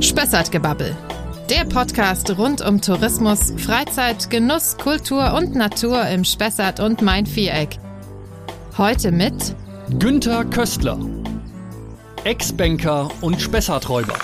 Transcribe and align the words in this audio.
Spessartgebabbel. 0.00 0.96
Der 1.50 1.64
Podcast 1.64 2.36
rund 2.38 2.60
um 2.60 2.80
Tourismus, 2.80 3.52
Freizeit, 3.56 4.30
Genuss, 4.30 4.76
Kultur 4.76 5.34
und 5.34 5.54
Natur 5.54 6.06
im 6.06 6.24
Spessart 6.24 6.80
und 6.80 7.02
Main-Viereck. 7.02 7.78
Heute 8.78 9.10
mit 9.10 9.56
Günther 9.98 10.44
Köstler, 10.44 10.98
Ex-Banker 12.24 13.10
und 13.20 13.40
Spessarträuber. 13.40 14.14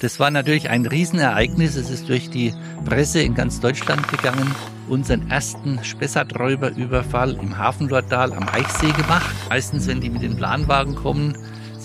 Das 0.00 0.18
war 0.18 0.30
natürlich 0.30 0.70
ein 0.70 0.86
Riesenereignis. 0.86 1.76
Es 1.76 1.90
ist 1.90 2.08
durch 2.08 2.30
die 2.30 2.54
Presse 2.86 3.20
in 3.20 3.34
ganz 3.34 3.60
Deutschland 3.60 4.08
gegangen. 4.08 4.54
Unseren 4.88 5.30
ersten 5.30 5.84
Spessarträuberüberfall 5.84 7.34
im 7.34 7.58
Hafenlortal 7.58 8.32
am 8.32 8.48
Eichsee 8.48 8.92
gemacht. 8.92 9.34
Meistens, 9.50 9.86
wenn 9.86 10.00
die 10.00 10.08
mit 10.08 10.22
den 10.22 10.36
Planwagen 10.36 10.94
kommen, 10.94 11.36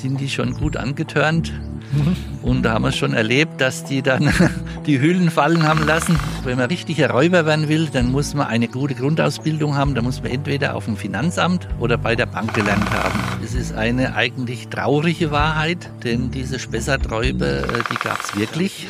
sind 0.06 0.22
die 0.22 0.30
schon 0.30 0.54
gut 0.54 0.78
angetörnt. 0.78 1.52
Und 2.44 2.62
da 2.62 2.74
haben 2.74 2.84
wir 2.84 2.92
schon 2.92 3.16
erlebt, 3.16 3.59
dass 3.59 3.86
die 3.86 4.04
dann 4.04 4.31
die 4.86 5.02
Hüllen 5.02 5.31
fallen 5.31 5.64
haben 5.64 5.84
lassen. 5.84 6.20
Wenn 6.44 6.59
man 6.59 6.68
richtiger 6.70 7.09
Räuber 7.09 7.48
werden 7.48 7.70
will, 7.70 7.90
dann 7.91 8.12
muss 8.12 8.36
man 8.36 8.45
eine 8.45 8.68
gute 8.68 8.94
Grundausbildung 8.94 9.76
haben. 9.76 9.95
Da 9.95 10.04
muss 10.04 10.22
man 10.22 10.31
entweder 10.31 10.76
auf 10.76 10.86
dem 10.86 10.95
Finanzamt 10.95 11.68
oder 11.80 11.98
bei 11.98 12.16
der 12.16 12.28
Bank 12.28 12.54
gelernt 12.54 12.88
haben. 12.91 13.20
Das 13.41 13.55
ist 13.55 13.73
eine 13.73 14.16
eigentlich 14.16 14.68
traurige 14.68 15.31
Wahrheit, 15.31 15.90
denn 16.04 16.30
diese 16.30 16.59
Spessarträuber, 16.59 17.64
äh, 17.64 17.84
die 17.92 17.95
gab 17.95 18.22
es 18.23 18.36
wirklich. 18.36 18.88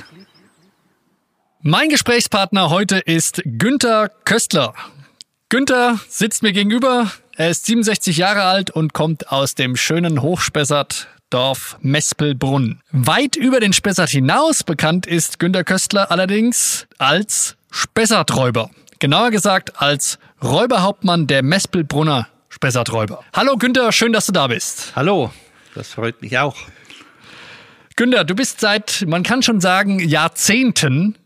Mein 1.61 1.87
Gesprächspartner 1.87 2.69
heute 2.69 2.97
ist 2.97 3.41
Günther 3.45 4.09
Köstler. 4.25 4.73
Günther 5.47 5.97
sitzt 6.09 6.43
mir 6.43 6.51
gegenüber. 6.51 7.09
Er 7.37 7.49
ist 7.49 7.65
67 7.65 8.15
Jahre 8.15 8.43
alt 8.43 8.71
und 8.71 8.93
kommt 8.93 9.29
aus 9.29 9.55
dem 9.55 9.75
schönen 9.75 10.21
Hochspessart 10.21 11.09
Dorf 11.29 11.77
Mespelbrunn. 11.81 12.79
Weit 12.93 13.35
über 13.35 13.59
den 13.59 13.73
Spessart 13.73 14.09
hinaus 14.09 14.63
bekannt 14.63 15.05
ist 15.05 15.37
Günter 15.37 15.65
Köstler 15.65 16.11
allerdings 16.11 16.87
als 16.97 17.57
Spessarträuber. 17.71 18.69
Genauer 18.99 19.31
gesagt 19.31 19.81
als 19.81 20.17
Räuberhauptmann 20.41 21.27
der 21.27 21.43
Mespelbrunner 21.43 22.29
Spessarträuber. 22.47 23.21
Hallo 23.33 23.57
Günther, 23.57 23.91
schön, 23.91 24.13
dass 24.13 24.27
du 24.27 24.31
da 24.31 24.47
bist. 24.47 24.93
Hallo, 24.95 25.29
das 25.73 25.89
freut 25.89 26.21
mich 26.21 26.37
auch. 26.37 26.55
Günther, 27.97 28.23
du 28.23 28.33
bist 28.33 28.61
seit, 28.61 29.03
man 29.07 29.23
kann 29.23 29.43
schon 29.43 29.59
sagen, 29.59 29.99
Jahrzehnten 29.99 31.17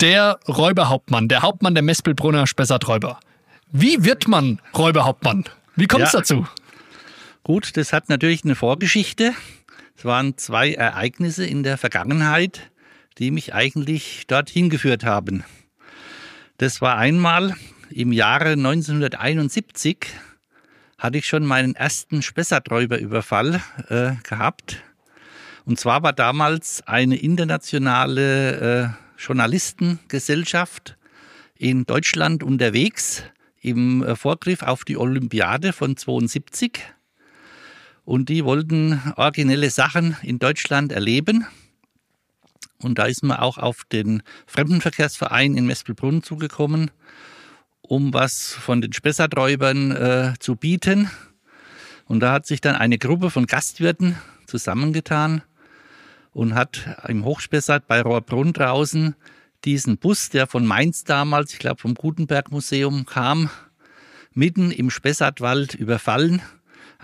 der 0.00 0.40
Räuberhauptmann, 0.48 1.28
der 1.28 1.42
Hauptmann 1.42 1.74
der 1.74 1.82
Mespelbrunner 1.82 2.46
Spessarträuber. 2.46 3.20
Wie 3.76 4.04
wird 4.04 4.28
man 4.28 4.60
Räuberhauptmann? 4.78 5.46
Wie 5.74 5.88
kommt 5.88 6.04
es 6.04 6.12
ja. 6.12 6.20
dazu? 6.20 6.46
Gut, 7.42 7.76
das 7.76 7.92
hat 7.92 8.08
natürlich 8.08 8.44
eine 8.44 8.54
Vorgeschichte. 8.54 9.32
Es 9.98 10.04
waren 10.04 10.38
zwei 10.38 10.74
Ereignisse 10.74 11.44
in 11.44 11.64
der 11.64 11.76
Vergangenheit, 11.76 12.70
die 13.18 13.32
mich 13.32 13.52
eigentlich 13.52 14.28
dorthin 14.28 14.70
geführt 14.70 15.02
haben. 15.02 15.42
Das 16.58 16.80
war 16.82 16.98
einmal 16.98 17.56
im 17.90 18.12
Jahre 18.12 18.50
1971 18.50 20.06
hatte 20.96 21.18
ich 21.18 21.26
schon 21.26 21.44
meinen 21.44 21.74
ersten 21.74 22.22
Spessarträuberüberfall 22.22 23.60
äh, 23.88 24.12
gehabt. 24.22 24.84
Und 25.64 25.80
zwar 25.80 26.04
war 26.04 26.12
damals 26.12 26.86
eine 26.86 27.16
internationale 27.16 28.94
äh, 29.18 29.20
Journalistengesellschaft 29.20 30.96
in 31.58 31.86
Deutschland 31.86 32.44
unterwegs 32.44 33.24
im 33.64 34.02
äh, 34.02 34.14
Vorgriff 34.14 34.62
auf 34.62 34.84
die 34.84 34.96
Olympiade 34.96 35.72
von 35.72 35.96
72 35.96 36.80
und 38.04 38.28
die 38.28 38.44
wollten 38.44 39.00
originelle 39.16 39.70
Sachen 39.70 40.16
in 40.22 40.38
Deutschland 40.38 40.92
erleben. 40.92 41.46
Und 42.78 42.98
da 42.98 43.06
ist 43.06 43.22
man 43.22 43.38
auch 43.38 43.56
auf 43.56 43.84
den 43.90 44.22
Fremdenverkehrsverein 44.46 45.56
in 45.56 45.66
Mespelbrunn 45.66 46.22
zugekommen, 46.22 46.90
um 47.80 48.12
was 48.12 48.52
von 48.52 48.82
den 48.82 48.92
Spessarträubern 48.92 49.90
äh, 49.92 50.34
zu 50.38 50.56
bieten. 50.56 51.10
Und 52.04 52.20
da 52.20 52.32
hat 52.32 52.46
sich 52.46 52.60
dann 52.60 52.76
eine 52.76 52.98
Gruppe 52.98 53.30
von 53.30 53.46
Gastwirten 53.46 54.16
zusammengetan 54.46 55.42
und 56.34 56.54
hat 56.54 56.98
im 57.08 57.24
Hochspessart 57.24 57.86
bei 57.86 58.02
Rohrbrunn 58.02 58.52
draußen 58.52 59.14
diesen 59.64 59.98
Bus, 59.98 60.28
der 60.28 60.46
von 60.46 60.66
Mainz 60.66 61.04
damals, 61.04 61.52
ich 61.52 61.58
glaube 61.58 61.80
vom 61.80 61.94
Gutenberg 61.94 62.50
Museum 62.50 63.06
kam, 63.06 63.50
mitten 64.32 64.70
im 64.70 64.90
Spessartwald 64.90 65.74
überfallen 65.74 66.42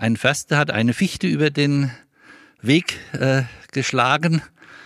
ein 0.01 0.17
Förster 0.17 0.57
hat 0.57 0.71
eine 0.71 0.93
Fichte 0.95 1.27
über 1.27 1.51
den 1.51 1.91
Weg 2.59 2.97
äh, 3.13 3.43
geschlagen, 3.71 4.41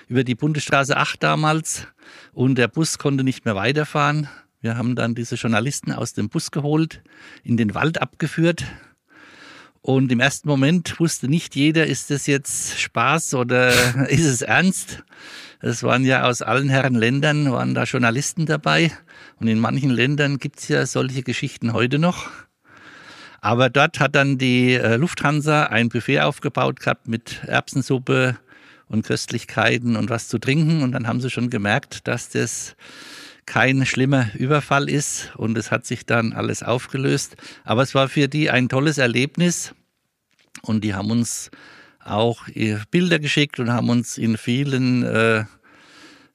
über 0.10 0.26
die 0.26 0.36
Bundesstraße 0.36 0.98
8 0.98 1.24
damals, 1.24 1.88
und 2.34 2.58
der 2.58 2.68
Bus 2.68 2.98
konnte 2.98 3.24
nicht 3.24 3.46
mehr 3.46 3.56
weiterfahren. 3.56 4.28
Wir 4.60 4.76
haben 4.76 4.94
dann 4.98 5.16
diese 5.16 5.36
Journalisten 5.36 5.94
aus 5.94 6.14
dem 6.14 6.28
Bus 6.28 6.52
geholt, 6.52 7.02
in 7.46 7.56
den 7.56 7.74
Wald 7.76 8.02
abgeführt. 8.02 8.66
Und 9.86 10.12
im 10.12 10.20
ersten 10.20 10.50
Moment 10.50 11.00
wusste 11.00 11.28
nicht 11.28 11.56
jeder, 11.56 11.86
ist 11.86 12.10
das 12.10 12.26
jetzt 12.26 12.80
Spaß 12.80 13.36
oder 13.36 13.70
ist 14.10 14.26
es 14.26 14.42
ernst? 14.42 15.04
Es 15.62 15.84
waren 15.84 16.04
ja 16.04 16.24
aus 16.24 16.42
allen 16.42 16.70
Herren 16.70 16.96
Ländern, 16.96 17.52
waren 17.52 17.76
da 17.76 17.84
Journalisten 17.84 18.48
dabei. 18.48 18.92
Und 19.40 19.48
in 19.48 19.60
manchen 19.60 19.92
Ländern 19.92 20.40
gibt 20.40 20.58
es 20.58 20.70
ja 20.70 20.88
solche 20.88 21.22
Geschichten 21.22 21.72
heute 21.74 22.00
noch. 22.00 22.32
Aber 23.42 23.70
dort 23.70 24.00
hat 24.00 24.16
dann 24.16 24.40
die 24.40 24.74
äh, 24.74 24.96
Lufthansa 24.96 25.66
ein 25.66 25.90
Buffet 25.90 26.22
aufgebaut 26.22 26.80
gehabt 26.80 27.08
mit 27.08 27.44
Erbsensuppe 27.44 28.40
und 28.88 29.06
Köstlichkeiten 29.06 29.98
und 29.98 30.10
was 30.10 30.30
zu 30.30 30.40
trinken. 30.40 30.82
Und 30.82 30.94
dann 30.94 31.06
haben 31.06 31.22
sie 31.22 31.30
schon 31.30 31.52
gemerkt, 31.52 32.08
dass 32.08 32.30
das 32.30 32.76
kein 33.46 33.86
schlimmer 33.86 34.30
Überfall 34.36 34.90
ist. 34.90 35.32
Und 35.36 35.58
es 35.58 35.72
hat 35.72 35.86
sich 35.86 36.06
dann 36.06 36.34
alles 36.34 36.64
aufgelöst. 36.64 37.36
Aber 37.64 37.84
es 37.84 37.96
war 37.96 38.10
für 38.10 38.28
die 38.28 38.50
ein 38.50 38.70
tolles 38.70 38.98
Erlebnis. 38.98 39.74
Und 40.62 40.84
die 40.84 40.94
haben 40.94 41.12
uns 41.12 41.52
auch 42.04 42.48
Bilder 42.92 43.20
geschickt 43.20 43.60
und 43.60 43.72
haben 43.72 43.90
uns 43.90 44.18
in 44.18 44.38
vielen 44.38 45.04
äh, 45.04 45.46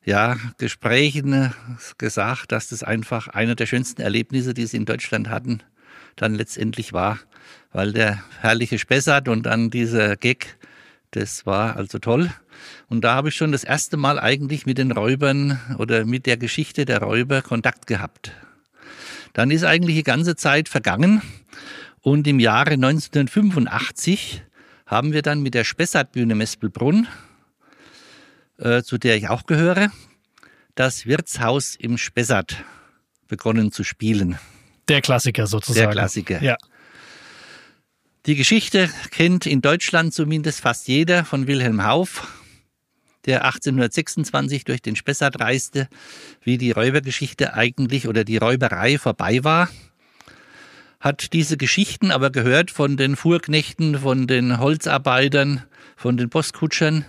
ja, 0.05 0.37
Gesprächen 0.59 1.55
gesagt, 1.99 2.53
dass 2.53 2.69
das 2.69 2.83
einfach 2.83 3.29
einer 3.29 3.55
der 3.55 3.67
schönsten 3.67 4.03
Erlebnisse, 4.03 4.55
die 4.55 4.67
sie 4.67 4.79
in 4.79 4.85
Deutschland 4.85 5.29
hatten, 5.29 5.63
dann 6.17 6.35
letztendlich 6.35 6.93
war, 6.93 7.19
weil 7.73 7.93
der 7.93 8.23
herrliche 8.41 8.79
Spessart 8.79 9.29
und 9.29 9.45
dann 9.45 9.71
dieser 9.71 10.17
Gag, 10.17 10.57
das 11.13 11.47
war 11.47 11.77
also 11.77 11.99
toll. 11.99 12.31
Und 12.89 13.03
da 13.03 13.15
habe 13.15 13.29
ich 13.29 13.35
schon 13.35 13.53
das 13.53 13.65
erste 13.65 13.97
Mal 13.97 14.19
eigentlich 14.19 14.67
mit 14.67 14.79
den 14.79 14.93
Räubern 14.93 15.61
oder 15.79 16.05
mit 16.05 16.27
der 16.27 16.37
Geschichte 16.37 16.85
der 16.85 17.03
Räuber 17.03 17.43
Kontakt 17.43 17.87
gehabt. 17.87 18.33
Dann 19.33 19.51
ist 19.51 19.65
eigentlich 19.65 19.97
die 19.97 20.03
ganze 20.03 20.37
Zeit 20.37 20.69
vergangen 20.69 21.23
und 22.01 22.27
im 22.27 22.41
Jahre 22.41 22.73
1985 22.73 24.43
haben 24.87 25.13
wir 25.13 25.23
dann 25.23 25.43
mit 25.43 25.55
der 25.55 25.65
Spessartbühne 25.65 26.35
Mespelbrunn, 26.35 27.07
äh, 28.59 28.83
zu 28.83 28.99
der 28.99 29.17
ich 29.17 29.29
auch 29.29 29.47
gehöre, 29.47 29.93
das 30.75 31.07
Wirtshaus 31.07 31.77
im 31.77 31.97
Spessart 31.97 32.65
begonnen 33.29 33.71
zu 33.71 33.85
spielen. 33.85 34.39
Der 34.89 35.01
Klassiker 35.01 35.47
sozusagen. 35.47 35.87
Der 35.87 35.91
Klassiker. 35.91 36.43
Ja. 36.43 36.57
Die 38.27 38.35
Geschichte 38.35 38.91
kennt 39.11 39.47
in 39.47 39.63
Deutschland 39.63 40.13
zumindest 40.13 40.61
fast 40.61 40.89
jeder 40.89 41.25
von 41.25 41.47
Wilhelm 41.47 41.85
Hauff, 41.85 42.27
der 43.27 43.45
1826 43.45 44.65
durch 44.65 44.83
den 44.83 44.97
Spessart 44.97 45.41
reiste, 45.41 45.89
wie 46.43 46.59
die 46.59 46.71
Räubergeschichte 46.71 47.55
eigentlich 47.55 48.09
oder 48.09 48.25
die 48.25 48.39
Räuberei 48.39 48.99
vorbei 48.99 49.45
war. 49.45 49.69
Hat 51.01 51.33
diese 51.33 51.57
Geschichten 51.57 52.11
aber 52.11 52.31
gehört 52.31 52.71
von 52.71 52.97
den 52.97 53.17
Fuhrknechten, 53.17 53.99
von 53.99 54.27
den 54.27 54.59
Holzarbeitern, 54.59 55.63
von 55.97 56.17
den 56.17 56.31
Postkutschern 56.31 57.05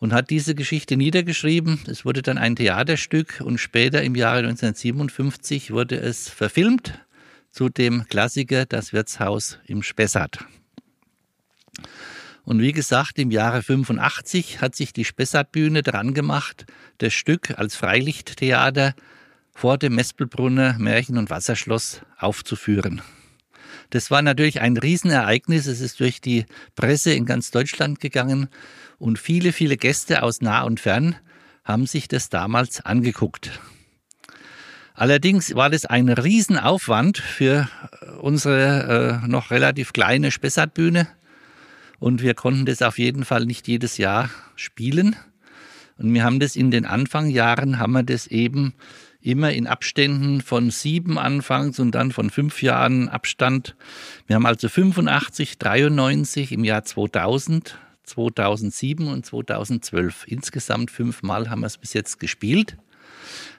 und 0.00 0.12
hat 0.12 0.30
diese 0.30 0.54
Geschichte 0.54 0.96
niedergeschrieben. 0.96 1.80
Es 1.86 2.04
wurde 2.04 2.22
dann 2.22 2.38
ein 2.38 2.56
Theaterstück 2.56 3.40
und 3.44 3.58
später 3.58 4.02
im 4.02 4.14
Jahre 4.14 4.38
1957 4.38 5.72
wurde 5.72 5.96
es 5.96 6.28
verfilmt 6.28 6.94
zu 7.50 7.68
dem 7.68 8.06
Klassiker 8.08 8.66
Das 8.66 8.92
Wirtshaus 8.92 9.58
im 9.66 9.82
Spessart. 9.82 10.44
Und 12.48 12.62
wie 12.62 12.72
gesagt, 12.72 13.18
im 13.18 13.30
Jahre 13.30 13.62
85 13.62 14.62
hat 14.62 14.74
sich 14.74 14.94
die 14.94 15.04
Spessartbühne 15.04 15.82
dran 15.82 16.14
gemacht, 16.14 16.64
das 16.96 17.12
Stück 17.12 17.58
als 17.58 17.76
Freilichttheater 17.76 18.94
vor 19.54 19.76
dem 19.76 19.96
Mespelbrunner 19.96 20.78
Märchen- 20.78 21.18
und 21.18 21.28
Wasserschloss 21.28 22.00
aufzuführen. 22.16 23.02
Das 23.90 24.10
war 24.10 24.22
natürlich 24.22 24.62
ein 24.62 24.78
Riesenereignis. 24.78 25.66
Es 25.66 25.82
ist 25.82 26.00
durch 26.00 26.22
die 26.22 26.46
Presse 26.74 27.12
in 27.12 27.26
ganz 27.26 27.50
Deutschland 27.50 28.00
gegangen 28.00 28.48
und 28.96 29.18
viele, 29.18 29.52
viele 29.52 29.76
Gäste 29.76 30.22
aus 30.22 30.40
nah 30.40 30.62
und 30.62 30.80
fern 30.80 31.16
haben 31.64 31.84
sich 31.84 32.08
das 32.08 32.30
damals 32.30 32.80
angeguckt. 32.80 33.60
Allerdings 34.94 35.54
war 35.54 35.68
das 35.68 35.84
ein 35.84 36.08
Riesenaufwand 36.08 37.18
für 37.18 37.68
unsere 38.22 39.20
äh, 39.22 39.28
noch 39.28 39.50
relativ 39.50 39.92
kleine 39.92 40.30
Spessartbühne 40.30 41.08
und 41.98 42.22
wir 42.22 42.34
konnten 42.34 42.66
das 42.66 42.82
auf 42.82 42.98
jeden 42.98 43.24
Fall 43.24 43.44
nicht 43.44 43.68
jedes 43.68 43.98
Jahr 43.98 44.30
spielen. 44.56 45.16
Und 45.96 46.14
wir 46.14 46.22
haben 46.22 46.38
das 46.38 46.54
in 46.54 46.70
den 46.70 46.86
Anfangjahren, 46.86 47.78
haben 47.78 47.92
wir 47.92 48.04
das 48.04 48.28
eben 48.28 48.74
immer 49.20 49.52
in 49.52 49.66
Abständen 49.66 50.40
von 50.40 50.70
sieben 50.70 51.18
anfangs 51.18 51.80
und 51.80 51.92
dann 51.92 52.12
von 52.12 52.30
fünf 52.30 52.62
Jahren 52.62 53.08
Abstand. 53.08 53.76
Wir 54.26 54.36
haben 54.36 54.46
also 54.46 54.68
85, 54.68 55.58
93 55.58 56.52
im 56.52 56.64
Jahr 56.64 56.84
2000, 56.84 57.76
2007 58.04 59.08
und 59.08 59.26
2012. 59.26 60.24
Insgesamt 60.28 60.90
fünfmal 60.92 61.50
haben 61.50 61.60
wir 61.60 61.66
es 61.66 61.78
bis 61.78 61.94
jetzt 61.94 62.20
gespielt. 62.20 62.76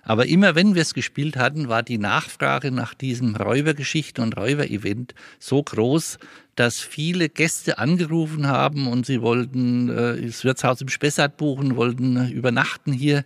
Aber 0.03 0.25
immer 0.25 0.55
wenn 0.55 0.75
wir 0.75 0.81
es 0.81 0.93
gespielt 0.93 1.37
hatten, 1.37 1.69
war 1.69 1.83
die 1.83 1.97
Nachfrage 1.97 2.71
nach 2.71 2.93
diesem 2.93 3.35
Räubergeschichte 3.35 4.21
und 4.21 4.37
Räuberevent 4.37 5.13
so 5.39 5.61
groß, 5.61 6.17
dass 6.55 6.79
viele 6.79 7.29
Gäste 7.29 7.77
angerufen 7.77 8.47
haben 8.47 8.87
und 8.87 9.05
sie 9.05 9.21
wollten 9.21 9.89
äh, 9.89 10.25
das 10.25 10.43
Wirtshaus 10.43 10.81
im 10.81 10.89
Spessart 10.89 11.37
buchen, 11.37 11.75
wollten 11.75 12.29
übernachten 12.31 12.91
hier, 12.91 13.23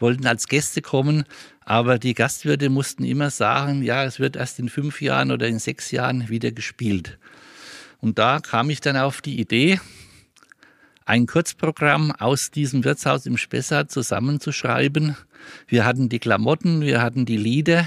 wollten 0.00 0.26
als 0.26 0.48
Gäste 0.48 0.82
kommen. 0.82 1.24
Aber 1.64 1.98
die 1.98 2.14
Gastwirte 2.14 2.70
mussten 2.70 3.04
immer 3.04 3.30
sagen, 3.30 3.82
ja, 3.82 4.04
es 4.04 4.18
wird 4.18 4.36
erst 4.36 4.58
in 4.58 4.68
fünf 4.68 5.00
Jahren 5.00 5.30
oder 5.30 5.46
in 5.46 5.58
sechs 5.58 5.90
Jahren 5.92 6.28
wieder 6.28 6.50
gespielt. 6.50 7.18
Und 8.00 8.18
da 8.18 8.40
kam 8.40 8.68
ich 8.70 8.80
dann 8.80 8.96
auf 8.96 9.22
die 9.22 9.40
Idee, 9.40 9.80
ein 11.04 11.26
Kurzprogramm 11.26 12.12
aus 12.12 12.50
diesem 12.50 12.82
Wirtshaus 12.84 13.26
im 13.26 13.36
Spessart 13.36 13.90
zusammenzuschreiben. 13.90 15.14
Wir 15.66 15.84
hatten 15.84 16.08
die 16.08 16.18
Klamotten, 16.18 16.80
wir 16.80 17.02
hatten 17.02 17.26
die 17.26 17.36
Lieder, 17.36 17.86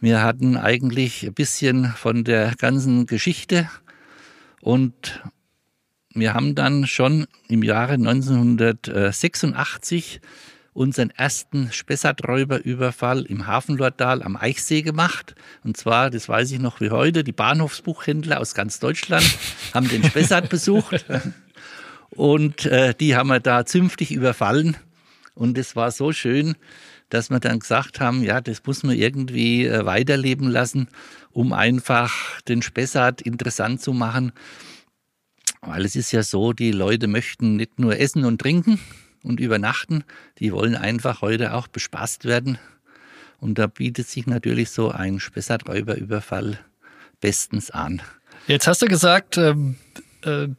wir 0.00 0.22
hatten 0.22 0.56
eigentlich 0.56 1.24
ein 1.24 1.34
bisschen 1.34 1.86
von 1.86 2.22
der 2.24 2.54
ganzen 2.56 3.06
Geschichte 3.06 3.68
und 4.60 5.22
wir 6.14 6.34
haben 6.34 6.54
dann 6.54 6.86
schon 6.86 7.26
im 7.48 7.64
Jahre 7.64 7.94
1986 7.94 10.20
unseren 10.72 11.10
ersten 11.10 11.72
Spessarträuberüberfall 11.72 13.22
im 13.22 13.46
Hafenlortal 13.46 14.22
am 14.22 14.36
Eichsee 14.36 14.82
gemacht. 14.82 15.34
Und 15.62 15.76
zwar, 15.76 16.10
das 16.10 16.28
weiß 16.28 16.50
ich 16.50 16.58
noch 16.58 16.80
wie 16.80 16.90
heute, 16.90 17.22
die 17.24 17.32
Bahnhofsbuchhändler 17.32 18.40
aus 18.40 18.54
ganz 18.54 18.80
Deutschland 18.80 19.24
haben 19.72 19.88
den 19.88 20.04
Spessart 20.04 20.48
besucht. 20.48 21.06
Und 22.16 22.66
äh, 22.66 22.94
die 22.94 23.16
haben 23.16 23.28
wir 23.28 23.40
da 23.40 23.66
zünftig 23.66 24.12
überfallen. 24.12 24.76
Und 25.34 25.58
es 25.58 25.74
war 25.74 25.90
so 25.90 26.12
schön, 26.12 26.54
dass 27.10 27.30
wir 27.30 27.40
dann 27.40 27.58
gesagt 27.58 28.00
haben, 28.00 28.22
ja, 28.22 28.40
das 28.40 28.62
muss 28.64 28.82
man 28.82 28.96
irgendwie 28.96 29.66
äh, 29.66 29.84
weiterleben 29.84 30.48
lassen, 30.48 30.88
um 31.32 31.52
einfach 31.52 32.40
den 32.42 32.62
Spessart 32.62 33.20
interessant 33.20 33.80
zu 33.80 33.92
machen. 33.92 34.32
Weil 35.60 35.84
es 35.84 35.96
ist 35.96 36.12
ja 36.12 36.22
so, 36.22 36.52
die 36.52 36.72
Leute 36.72 37.06
möchten 37.06 37.56
nicht 37.56 37.78
nur 37.78 37.98
essen 37.98 38.24
und 38.24 38.40
trinken 38.40 38.78
und 39.22 39.40
übernachten, 39.40 40.04
die 40.38 40.52
wollen 40.52 40.76
einfach 40.76 41.22
heute 41.22 41.54
auch 41.54 41.66
bespaßt 41.66 42.24
werden. 42.24 42.58
Und 43.40 43.58
da 43.58 43.66
bietet 43.66 44.08
sich 44.08 44.26
natürlich 44.26 44.70
so 44.70 44.90
ein 44.90 45.20
Spessarträuberüberfall 45.20 46.58
bestens 47.20 47.70
an. 47.70 48.02
Jetzt 48.46 48.66
hast 48.66 48.82
du 48.82 48.86
gesagt, 48.86 49.38
ähm, 49.38 49.76
äh, 49.96 50.00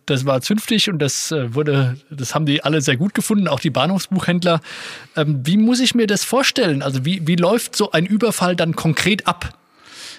das 0.05 0.25
war 0.25 0.41
zünftig 0.41 0.89
und 0.89 0.99
das 0.99 1.31
äh, 1.31 1.53
wurde, 1.53 1.97
das 2.09 2.35
haben 2.35 2.45
die 2.45 2.63
alle 2.63 2.81
sehr 2.81 2.97
gut 2.97 3.13
gefunden, 3.13 3.47
auch 3.47 3.59
die 3.59 3.71
Bahnhofsbuchhändler. 3.71 4.61
Ähm, 5.15 5.41
wie 5.43 5.57
muss 5.57 5.79
ich 5.79 5.95
mir 5.95 6.07
das 6.07 6.23
vorstellen? 6.23 6.81
Also 6.81 7.05
wie, 7.05 7.27
wie 7.27 7.35
läuft 7.35 7.75
so 7.75 7.91
ein 7.91 8.05
Überfall 8.05 8.55
dann 8.55 8.75
konkret 8.75 9.27
ab? 9.27 9.57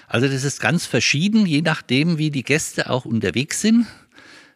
Also 0.07 0.27
das 0.27 0.43
ist 0.43 0.59
ganz 0.59 0.85
verschieden, 0.85 1.45
je 1.45 1.61
nachdem, 1.61 2.17
wie 2.17 2.31
die 2.31 2.43
Gäste 2.43 2.89
auch 2.89 3.05
unterwegs 3.05 3.61
sind. 3.61 3.87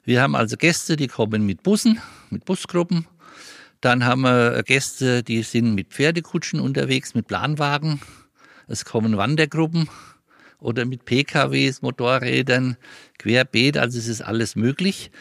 Wir 0.03 0.21
haben 0.21 0.35
also 0.35 0.57
Gäste, 0.57 0.95
die 0.95 1.07
kommen 1.07 1.45
mit 1.45 1.63
Bussen, 1.63 2.01
mit 2.29 2.45
Busgruppen. 2.45 3.05
Dann 3.81 4.05
haben 4.05 4.21
wir 4.21 4.63
Gäste, 4.63 5.23
die 5.23 5.43
sind 5.43 5.73
mit 5.73 5.89
Pferdekutschen 5.89 6.59
unterwegs, 6.59 7.13
mit 7.13 7.27
Planwagen. 7.27 7.99
Es 8.67 8.85
kommen 8.85 9.17
Wandergruppen 9.17 9.89
oder 10.61 10.85
mit 10.85 11.03
PKWs, 11.03 11.81
Motorrädern, 11.81 12.77
querbeet, 13.17 13.77
also 13.77 13.97
es 13.97 14.07
ist 14.07 14.21
alles 14.21 14.55
möglich. 14.55 15.11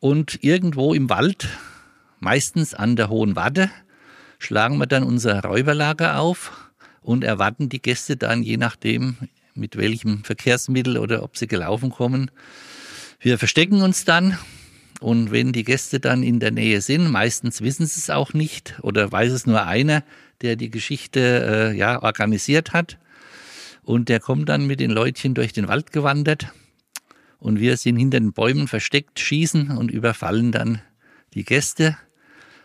Und 0.00 0.42
irgendwo 0.42 0.94
im 0.94 1.10
Wald, 1.10 1.48
meistens 2.20 2.72
an 2.72 2.96
der 2.96 3.10
Hohen 3.10 3.36
Wadde, 3.36 3.70
schlagen 4.38 4.78
wir 4.78 4.86
dann 4.86 5.02
unser 5.02 5.42
Räuberlager 5.42 6.18
auf 6.18 6.70
und 7.02 7.24
erwarten 7.24 7.68
die 7.68 7.82
Gäste 7.82 8.16
dann, 8.16 8.42
je 8.42 8.56
nachdem, 8.56 9.16
mit 9.54 9.76
welchem 9.76 10.24
Verkehrsmittel 10.24 10.96
oder 10.98 11.22
ob 11.22 11.36
sie 11.36 11.46
gelaufen 11.46 11.90
kommen. 11.90 12.30
Wir 13.20 13.38
verstecken 13.38 13.82
uns 13.82 14.04
dann 14.04 14.38
und 15.00 15.32
wenn 15.32 15.52
die 15.52 15.64
Gäste 15.64 16.00
dann 16.00 16.22
in 16.22 16.40
der 16.40 16.50
Nähe 16.50 16.80
sind, 16.80 17.10
meistens 17.10 17.60
wissen 17.62 17.86
sie 17.86 18.00
es 18.00 18.10
auch 18.10 18.32
nicht 18.32 18.78
oder 18.82 19.10
weiß 19.10 19.32
es 19.32 19.46
nur 19.46 19.64
einer, 19.66 20.02
der 20.42 20.56
die 20.56 20.70
Geschichte 20.70 21.72
äh, 21.72 21.76
ja 21.76 22.02
organisiert 22.02 22.72
hat. 22.72 22.98
Und 23.84 24.08
der 24.08 24.18
kommt 24.18 24.48
dann 24.48 24.66
mit 24.66 24.80
den 24.80 24.90
Leutchen 24.90 25.34
durch 25.34 25.52
den 25.52 25.68
Wald 25.68 25.92
gewandert. 25.92 26.48
Und 27.38 27.60
wir 27.60 27.76
sind 27.76 27.96
hinter 27.96 28.18
den 28.18 28.32
Bäumen 28.32 28.66
versteckt, 28.66 29.20
schießen 29.20 29.70
und 29.70 29.90
überfallen 29.90 30.50
dann 30.50 30.80
die 31.34 31.44
Gäste, 31.44 31.96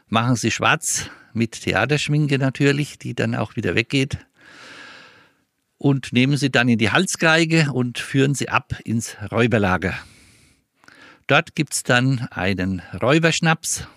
machen 0.08 0.36
sie 0.36 0.52
schwarz 0.52 1.10
mit 1.34 1.62
Theaterschminke 1.62 2.40
natürlich, 2.40 2.98
die 2.98 3.14
dann 3.14 3.36
auch 3.36 3.56
wieder 3.56 3.76
weggeht. 3.76 4.18
Und 5.78 6.14
nehmen 6.14 6.38
sie 6.38 6.50
dann 6.50 6.70
in 6.70 6.78
die 6.78 6.92
Halsgeige 6.92 7.72
und 7.74 8.00
führen 8.00 8.36
sie 8.36 8.50
ab 8.50 8.74
ins 8.84 9.18
Räuberlager. 9.32 9.94
Dort 11.28 11.56
gibt's 11.56 11.84
dann 11.84 12.28
einen 12.32 12.82
Räuberschnaps 13.02 13.88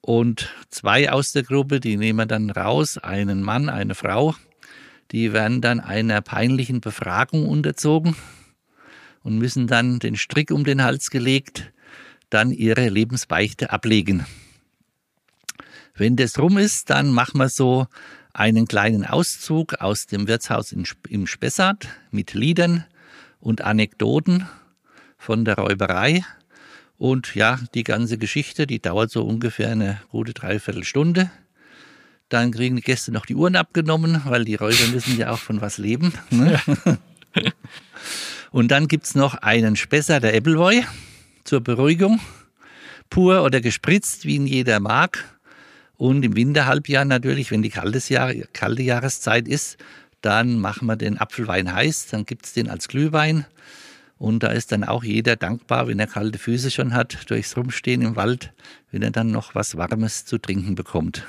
und 0.00 0.52
zwei 0.70 1.12
aus 1.12 1.32
der 1.32 1.42
Gruppe, 1.42 1.78
die 1.78 1.96
nehmen 1.96 2.26
dann 2.26 2.50
raus, 2.50 2.98
einen 2.98 3.42
Mann, 3.42 3.68
eine 3.68 3.94
Frau, 3.94 4.34
die 5.12 5.32
werden 5.32 5.60
dann 5.60 5.80
einer 5.80 6.20
peinlichen 6.20 6.80
Befragung 6.80 7.48
unterzogen 7.48 8.16
und 9.22 9.38
müssen 9.38 9.66
dann 9.66 9.98
den 9.98 10.16
Strick 10.16 10.50
um 10.50 10.64
den 10.64 10.82
Hals 10.82 11.10
gelegt, 11.10 11.72
dann 12.30 12.50
ihre 12.52 12.88
Lebensbeichte 12.88 13.70
ablegen. 13.70 14.24
Wenn 15.94 16.16
das 16.16 16.38
rum 16.38 16.56
ist, 16.56 16.90
dann 16.90 17.10
machen 17.10 17.38
wir 17.38 17.48
so 17.48 17.86
einen 18.32 18.66
kleinen 18.66 19.04
Auszug 19.04 19.74
aus 19.74 20.06
dem 20.06 20.28
Wirtshaus 20.28 20.72
im 21.08 21.26
Spessart 21.26 21.88
mit 22.10 22.34
Liedern 22.34 22.84
und 23.40 23.62
Anekdoten 23.62 24.46
von 25.18 25.44
der 25.44 25.56
Räuberei. 25.56 26.24
Und 26.96 27.34
ja, 27.34 27.58
die 27.74 27.82
ganze 27.82 28.18
Geschichte, 28.18 28.66
die 28.66 28.80
dauert 28.80 29.10
so 29.10 29.24
ungefähr 29.24 29.70
eine 29.70 30.00
gute 30.10 30.32
Dreiviertelstunde. 30.32 31.30
Dann 32.30 32.52
kriegen 32.52 32.76
die 32.76 32.82
Gäste 32.82 33.12
noch 33.12 33.26
die 33.26 33.34
Uhren 33.34 33.56
abgenommen, 33.56 34.22
weil 34.24 34.44
die 34.44 34.54
Räuber 34.54 34.86
müssen 34.92 35.18
ja 35.18 35.30
auch 35.30 35.38
von 35.38 35.60
was 35.60 35.78
leben. 35.78 36.14
Ne? 36.30 36.60
Und 38.52 38.70
dann 38.70 38.88
gibt's 38.88 39.14
noch 39.14 39.34
einen 39.34 39.76
Spesser, 39.76 40.20
der 40.20 40.34
Appleboy, 40.34 40.84
zur 41.44 41.60
Beruhigung. 41.60 42.20
Pur 43.10 43.42
oder 43.42 43.60
gespritzt, 43.60 44.24
wie 44.24 44.36
ihn 44.36 44.46
jeder 44.46 44.78
mag. 44.78 45.24
Und 45.96 46.24
im 46.24 46.36
Winterhalbjahr 46.36 47.04
natürlich, 47.04 47.50
wenn 47.50 47.62
die 47.62 47.72
Jahr, 48.08 48.32
kalte 48.52 48.82
Jahreszeit 48.82 49.48
ist, 49.48 49.76
dann 50.20 50.60
machen 50.60 50.86
wir 50.86 50.96
den 50.96 51.18
Apfelwein 51.18 51.74
heiß, 51.74 52.06
dann 52.08 52.24
gibt's 52.24 52.52
den 52.52 52.70
als 52.70 52.86
Glühwein. 52.86 53.44
Und 54.18 54.42
da 54.44 54.48
ist 54.48 54.70
dann 54.70 54.84
auch 54.84 55.02
jeder 55.02 55.34
dankbar, 55.34 55.88
wenn 55.88 55.98
er 55.98 56.06
kalte 56.06 56.38
Füße 56.38 56.70
schon 56.70 56.94
hat, 56.94 57.28
durchs 57.28 57.56
Rumstehen 57.56 58.02
im 58.02 58.14
Wald, 58.14 58.52
wenn 58.92 59.02
er 59.02 59.10
dann 59.10 59.32
noch 59.32 59.56
was 59.56 59.76
Warmes 59.76 60.26
zu 60.26 60.38
trinken 60.38 60.76
bekommt. 60.76 61.26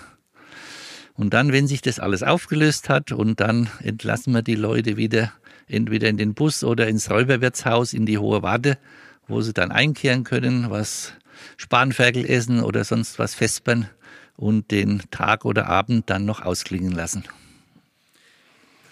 Und 1.22 1.36
dann, 1.36 1.51
wenn 1.51 1.68
sich 1.68 1.82
das 1.82 2.00
alles 2.00 2.24
aufgelöst 2.24 2.90
hat 2.90 3.12
und 3.12 3.40
dann 3.40 3.70
entlassen 3.84 4.34
wir 4.34 4.42
die 4.42 4.56
Leute 4.56 4.98
wieder 4.98 5.32
entweder 5.68 6.10
in 6.10 6.18
den 6.18 6.34
Bus 6.34 6.63
oder 6.63 6.88
ins 6.88 7.12
Räuberwirtshaus 7.12 7.94
in 7.94 8.08
die 8.08 8.18
Hohe 8.18 8.42
Warte, 8.42 8.80
wo 9.28 9.40
sie 9.42 9.54
dann 9.54 9.72
einkehren 9.72 10.24
können, 10.24 10.72
was 10.72 11.13
Spanferkel 11.58 12.28
essen 12.28 12.63
oder 12.63 12.84
sonst 12.84 13.20
was 13.20 13.36
fespern 13.36 13.88
und 14.36 14.72
den 14.72 15.04
Tag 15.12 15.46
oder 15.46 15.68
Abend 15.68 16.10
dann 16.10 16.25
noch 16.25 16.42
ausklingen 16.42 16.92
lassen. 16.92 17.24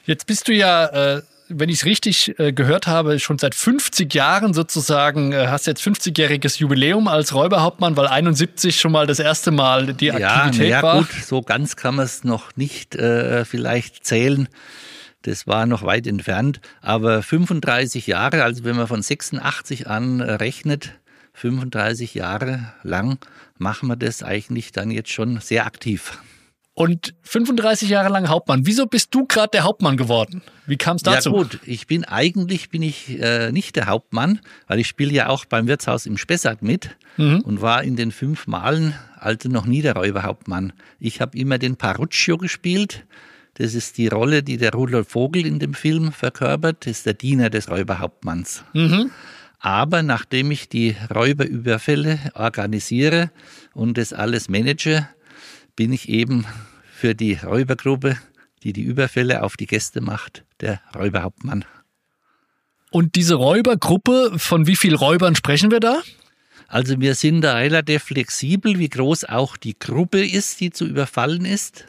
Jetzt 0.05 0.27
bist 0.27 0.48
du 0.48 0.53
ja 0.53 0.86
äh, 0.86 1.21
wenn 1.49 1.69
ich 1.69 1.79
es 1.79 1.85
richtig 1.85 2.39
äh, 2.39 2.53
gehört 2.53 2.87
habe, 2.87 3.19
schon 3.19 3.37
seit 3.37 3.55
50 3.55 4.13
Jahren 4.13 4.53
sozusagen, 4.53 5.31
äh, 5.31 5.47
hast 5.47 5.67
jetzt 5.67 5.81
50-jähriges 5.81 6.59
Jubiläum 6.59 7.07
als 7.07 7.33
Räuberhauptmann, 7.33 7.97
weil 7.97 8.07
71 8.07 8.79
schon 8.79 8.91
mal 8.91 9.07
das 9.07 9.19
erste 9.19 9.51
Mal 9.51 9.93
die 9.93 10.11
Aktivität 10.11 10.69
ja, 10.69 10.77
ja, 10.77 10.83
war. 10.83 10.95
Ja 10.95 11.01
gut, 11.01 11.11
so 11.25 11.41
ganz 11.41 11.75
kann 11.75 11.95
man 11.95 12.05
es 12.05 12.23
noch 12.23 12.55
nicht 12.55 12.95
äh, 12.95 13.43
vielleicht 13.45 14.05
zählen. 14.05 14.47
Das 15.23 15.47
war 15.47 15.65
noch 15.65 15.83
weit 15.83 16.07
entfernt. 16.07 16.61
Aber 16.81 17.21
35 17.21 18.07
Jahre, 18.07 18.43
also 18.43 18.63
wenn 18.63 18.77
man 18.77 18.87
von 18.87 19.01
86 19.01 19.87
an 19.87 20.21
rechnet, 20.21 20.93
35 21.33 22.13
Jahre 22.13 22.73
lang 22.83 23.17
machen 23.57 23.87
wir 23.87 23.95
das 23.95 24.23
eigentlich 24.23 24.71
dann 24.71 24.91
jetzt 24.91 25.11
schon 25.11 25.39
sehr 25.39 25.65
aktiv. 25.65 26.17
Und 26.79 27.13
35 27.24 27.89
Jahre 27.89 28.07
lang 28.07 28.29
Hauptmann. 28.29 28.65
Wieso 28.65 28.86
bist 28.86 29.13
du 29.13 29.25
gerade 29.25 29.50
der 29.51 29.63
Hauptmann 29.63 29.98
geworden? 29.98 30.41
Wie 30.65 30.77
kam 30.77 30.95
es 30.95 31.03
dazu? 31.03 31.31
Ja 31.31 31.38
gut, 31.38 31.59
ich 31.65 31.88
bin 31.88 32.05
eigentlich 32.05 32.69
bin 32.69 32.81
ich 32.81 33.19
äh, 33.19 33.51
nicht 33.51 33.75
der 33.75 33.88
Hauptmann, 33.88 34.39
weil 34.67 34.79
ich 34.79 34.88
spiele 34.88 35.12
ja 35.12 35.27
auch 35.27 35.43
beim 35.43 35.67
Wirtshaus 35.67 36.05
im 36.05 36.17
Spessart 36.17 36.62
mit 36.62 36.95
mhm. 37.17 37.41
und 37.41 37.62
war 37.62 37.83
in 37.83 37.98
den 37.98 38.13
fünf 38.13 38.48
Malen 38.48 38.93
also 39.17 39.50
noch 39.50 39.65
nie 39.65 39.81
der 39.81 39.98
Räuberhauptmann. 39.98 40.71
Ich 41.00 41.19
habe 41.19 41.38
immer 41.38 41.57
den 41.57 41.75
Paruccio 41.75 42.38
gespielt. 42.38 43.05
Das 43.55 43.74
ist 43.74 43.98
die 43.98 44.07
Rolle, 44.07 44.41
die 44.41 44.55
der 44.55 44.71
Rudolf 44.71 45.09
Vogel 45.09 45.45
in 45.45 45.59
dem 45.59 45.74
Film 45.74 46.13
verkörpert. 46.13 46.86
Das 46.86 46.91
ist 46.91 47.05
der 47.05 47.13
Diener 47.13 47.50
des 47.50 47.69
Räuberhauptmanns. 47.69 48.63
Mhm. 48.71 49.12
Aber 49.59 50.01
nachdem 50.01 50.50
ich 50.50 50.69
die 50.69 50.95
Räuberüberfälle 51.13 52.19
organisiere 52.36 53.31
und 53.74 53.98
das 53.98 54.13
alles 54.13 54.48
manage, 54.48 55.09
bin 55.75 55.91
ich 55.91 56.07
eben 56.09 56.45
für 56.99 57.15
die 57.15 57.35
Räubergruppe, 57.35 58.17
die 58.61 58.73
die 58.73 58.81
Überfälle 58.83 59.43
auf 59.43 59.55
die 59.55 59.67
Gäste 59.67 60.01
macht, 60.01 60.43
der 60.59 60.81
Räuberhauptmann. 60.93 61.63
Und 62.91 63.15
diese 63.15 63.35
Räubergruppe, 63.35 64.33
von 64.37 64.67
wie 64.67 64.75
vielen 64.75 64.97
Räubern 64.97 65.33
sprechen 65.35 65.71
wir 65.71 65.79
da? 65.79 66.01
Also 66.67 66.99
wir 66.99 67.15
sind 67.15 67.41
da 67.41 67.55
relativ 67.55 68.03
flexibel, 68.03 68.79
wie 68.79 68.89
groß 68.89 69.23
auch 69.23 69.55
die 69.55 69.79
Gruppe 69.79 70.25
ist, 70.25 70.59
die 70.59 70.71
zu 70.71 70.85
überfallen 70.85 71.45
ist. 71.45 71.85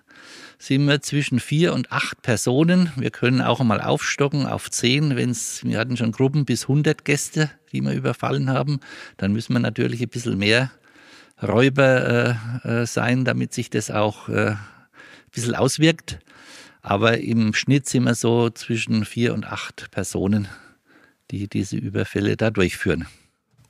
Sind 0.61 0.87
wir 0.87 1.03
zwischen 1.03 1.41
vier 1.41 1.75
und 1.75 1.91
acht 1.91 2.23
Personen. 2.23 2.93
Wir 2.95 3.11
können 3.11 3.43
auch 3.43 3.59
mal 3.65 3.81
aufstocken 3.81 4.47
auf 4.47 4.71
zehn, 4.71 5.17
wenn 5.17 5.31
es, 5.31 5.65
wir 5.65 5.79
hatten 5.79 5.97
schon 5.97 6.13
Gruppen 6.13 6.45
bis 6.45 6.63
100 6.63 7.05
Gäste, 7.05 7.51
die 7.73 7.81
wir 7.81 7.95
überfallen 7.95 8.49
haben. 8.49 8.79
Dann 9.17 9.33
müssen 9.33 9.55
wir 9.55 9.61
natürlich 9.61 10.03
ein 10.03 10.09
bisschen 10.09 10.39
mehr 10.39 10.71
Räuber 11.43 12.39
äh, 12.65 12.83
äh, 12.83 12.87
sein, 12.87 13.25
damit 13.25 13.55
sich 13.55 13.71
das 13.71 13.91
auch 13.91 14.29
äh, 14.29 14.55
bisschen 15.31 15.55
auswirkt. 15.55 16.19
Aber 16.83 17.19
im 17.19 17.53
Schnitt 17.55 17.89
sind 17.89 18.05
wir 18.05 18.15
so 18.15 18.51
zwischen 18.51 19.05
vier 19.05 19.35
und 19.35 19.47
acht 19.47 19.91
Personen, 19.91 20.49
die 21.31 21.49
diese 21.49 21.77
Überfälle 21.77 22.37
da 22.37 22.51
durchführen. 22.51 23.07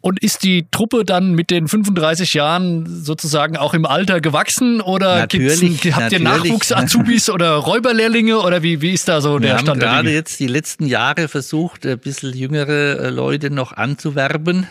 Und 0.02 0.19
ist 0.21 0.45
die 0.45 0.67
Truppe 0.71 1.05
dann 1.05 1.35
mit 1.35 1.50
den 1.50 1.69
35 1.69 2.33
Jahren 2.33 2.87
sozusagen 2.87 3.59
auch 3.59 3.75
im 3.75 3.85
Alter 3.85 4.23
gewachsen 4.23 4.81
oder 4.81 5.19
natürlich, 5.19 5.95
habt 5.95 6.12
ihr 6.12 6.21
Nachwuchs-Azubis 6.21 7.29
oder 7.31 7.50
Räuberlehrlinge 7.57 8.38
oder 8.38 8.62
wie, 8.62 8.81
wie 8.81 8.93
ist 8.93 9.09
da 9.09 9.21
so 9.21 9.35
Wir 9.35 9.40
der 9.40 9.59
Stand? 9.59 9.83
Wir 9.83 9.88
haben 9.88 9.97
gerade 9.97 10.11
jetzt 10.11 10.40
die 10.40 10.47
letzten 10.47 10.87
Jahre 10.87 11.29
versucht, 11.29 11.85
ein 11.85 11.99
bisschen 11.99 12.33
jüngere 12.33 12.99
äh, 12.99 13.11
Leute 13.11 13.50
noch 13.50 13.73
anzuwerben 13.73 14.67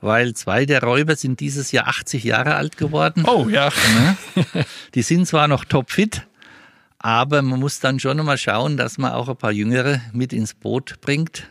weil 0.00 0.34
zwei 0.34 0.66
der 0.66 0.82
Räuber 0.82 1.16
sind 1.16 1.40
dieses 1.40 1.72
Jahr 1.72 1.88
80 1.88 2.24
Jahre 2.24 2.54
alt 2.54 2.76
geworden. 2.76 3.24
Oh 3.26 3.48
ja. 3.48 3.70
Ne? 3.94 4.16
Die 4.94 5.02
sind 5.02 5.26
zwar 5.26 5.48
noch 5.48 5.64
topfit, 5.64 6.26
aber 6.98 7.42
man 7.42 7.60
muss 7.60 7.80
dann 7.80 8.00
schon 8.00 8.16
mal 8.24 8.38
schauen, 8.38 8.76
dass 8.76 8.98
man 8.98 9.12
auch 9.12 9.28
ein 9.28 9.36
paar 9.36 9.52
Jüngere 9.52 10.00
mit 10.12 10.32
ins 10.32 10.54
Boot 10.54 11.00
bringt. 11.00 11.48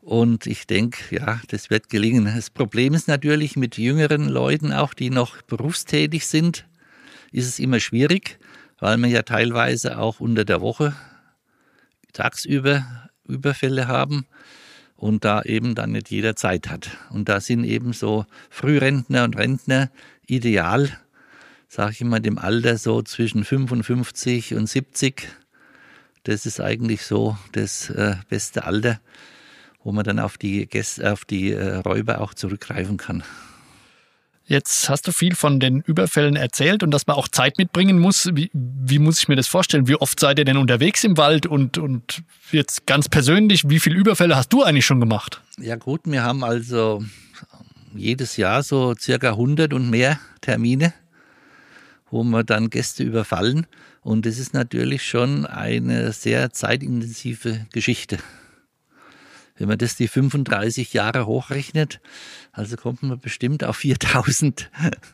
Und 0.00 0.46
ich 0.46 0.66
denke, 0.66 0.98
ja, 1.14 1.40
das 1.48 1.70
wird 1.70 1.88
gelingen. 1.88 2.26
Das 2.26 2.50
Problem 2.50 2.92
ist 2.92 3.08
natürlich 3.08 3.56
mit 3.56 3.78
jüngeren 3.78 4.28
Leuten, 4.28 4.72
auch 4.72 4.92
die 4.92 5.08
noch 5.08 5.40
berufstätig 5.42 6.26
sind, 6.26 6.66
ist 7.32 7.48
es 7.48 7.58
immer 7.58 7.80
schwierig, 7.80 8.38
weil 8.78 8.98
wir 8.98 9.08
ja 9.08 9.22
teilweise 9.22 9.98
auch 9.98 10.20
unter 10.20 10.44
der 10.44 10.60
Woche 10.60 10.94
tagsüber 12.12 13.08
Überfälle 13.26 13.88
haben 13.88 14.26
und 14.96 15.24
da 15.24 15.42
eben 15.42 15.74
dann 15.74 15.92
nicht 15.92 16.10
jeder 16.10 16.36
Zeit 16.36 16.68
hat. 16.68 16.90
Und 17.10 17.28
da 17.28 17.40
sind 17.40 17.64
eben 17.64 17.92
so 17.92 18.26
Frührentner 18.50 19.24
und 19.24 19.36
Rentner 19.36 19.90
ideal, 20.26 20.90
sage 21.68 21.92
ich 21.92 22.00
immer, 22.00 22.20
dem 22.20 22.38
Alter 22.38 22.78
so 22.78 23.02
zwischen 23.02 23.44
55 23.44 24.54
und 24.54 24.68
70. 24.68 25.28
Das 26.22 26.46
ist 26.46 26.60
eigentlich 26.60 27.02
so 27.02 27.36
das 27.52 27.90
äh, 27.90 28.16
beste 28.28 28.64
Alter, 28.64 29.00
wo 29.82 29.92
man 29.92 30.04
dann 30.04 30.18
auf 30.18 30.38
die, 30.38 30.66
Gäste, 30.66 31.12
auf 31.12 31.24
die 31.24 31.52
äh, 31.52 31.76
Räuber 31.76 32.20
auch 32.20 32.32
zurückgreifen 32.32 32.96
kann. 32.96 33.22
Jetzt 34.46 34.90
hast 34.90 35.06
du 35.06 35.12
viel 35.12 35.34
von 35.34 35.58
den 35.58 35.80
Überfällen 35.80 36.36
erzählt 36.36 36.82
und 36.82 36.90
dass 36.90 37.06
man 37.06 37.16
auch 37.16 37.28
Zeit 37.28 37.56
mitbringen 37.56 37.98
muss. 37.98 38.28
Wie, 38.34 38.50
wie, 38.52 38.98
muss 38.98 39.18
ich 39.20 39.28
mir 39.28 39.36
das 39.36 39.46
vorstellen? 39.46 39.88
Wie 39.88 39.96
oft 39.96 40.20
seid 40.20 40.38
ihr 40.38 40.44
denn 40.44 40.58
unterwegs 40.58 41.02
im 41.02 41.16
Wald 41.16 41.46
und, 41.46 41.78
und 41.78 42.22
jetzt 42.52 42.86
ganz 42.86 43.08
persönlich, 43.08 43.68
wie 43.70 43.80
viele 43.80 43.96
Überfälle 43.96 44.36
hast 44.36 44.52
du 44.52 44.62
eigentlich 44.62 44.84
schon 44.84 45.00
gemacht? 45.00 45.40
Ja 45.58 45.76
gut, 45.76 46.02
wir 46.04 46.22
haben 46.22 46.44
also 46.44 47.02
jedes 47.94 48.36
Jahr 48.36 48.62
so 48.62 48.94
circa 48.94 49.30
100 49.30 49.72
und 49.72 49.88
mehr 49.88 50.18
Termine, 50.42 50.92
wo 52.10 52.22
wir 52.22 52.44
dann 52.44 52.68
Gäste 52.68 53.02
überfallen. 53.02 53.66
Und 54.02 54.26
das 54.26 54.38
ist 54.38 54.52
natürlich 54.52 55.08
schon 55.08 55.46
eine 55.46 56.12
sehr 56.12 56.52
zeitintensive 56.52 57.66
Geschichte. 57.72 58.18
Wenn 59.56 59.68
man 59.68 59.78
das 59.78 59.96
die 59.96 60.08
35 60.08 60.92
Jahre 60.92 61.26
hochrechnet, 61.26 62.00
also 62.52 62.76
kommt 62.76 63.02
man 63.02 63.18
bestimmt 63.20 63.64
auf 63.64 63.76
4000 63.76 64.70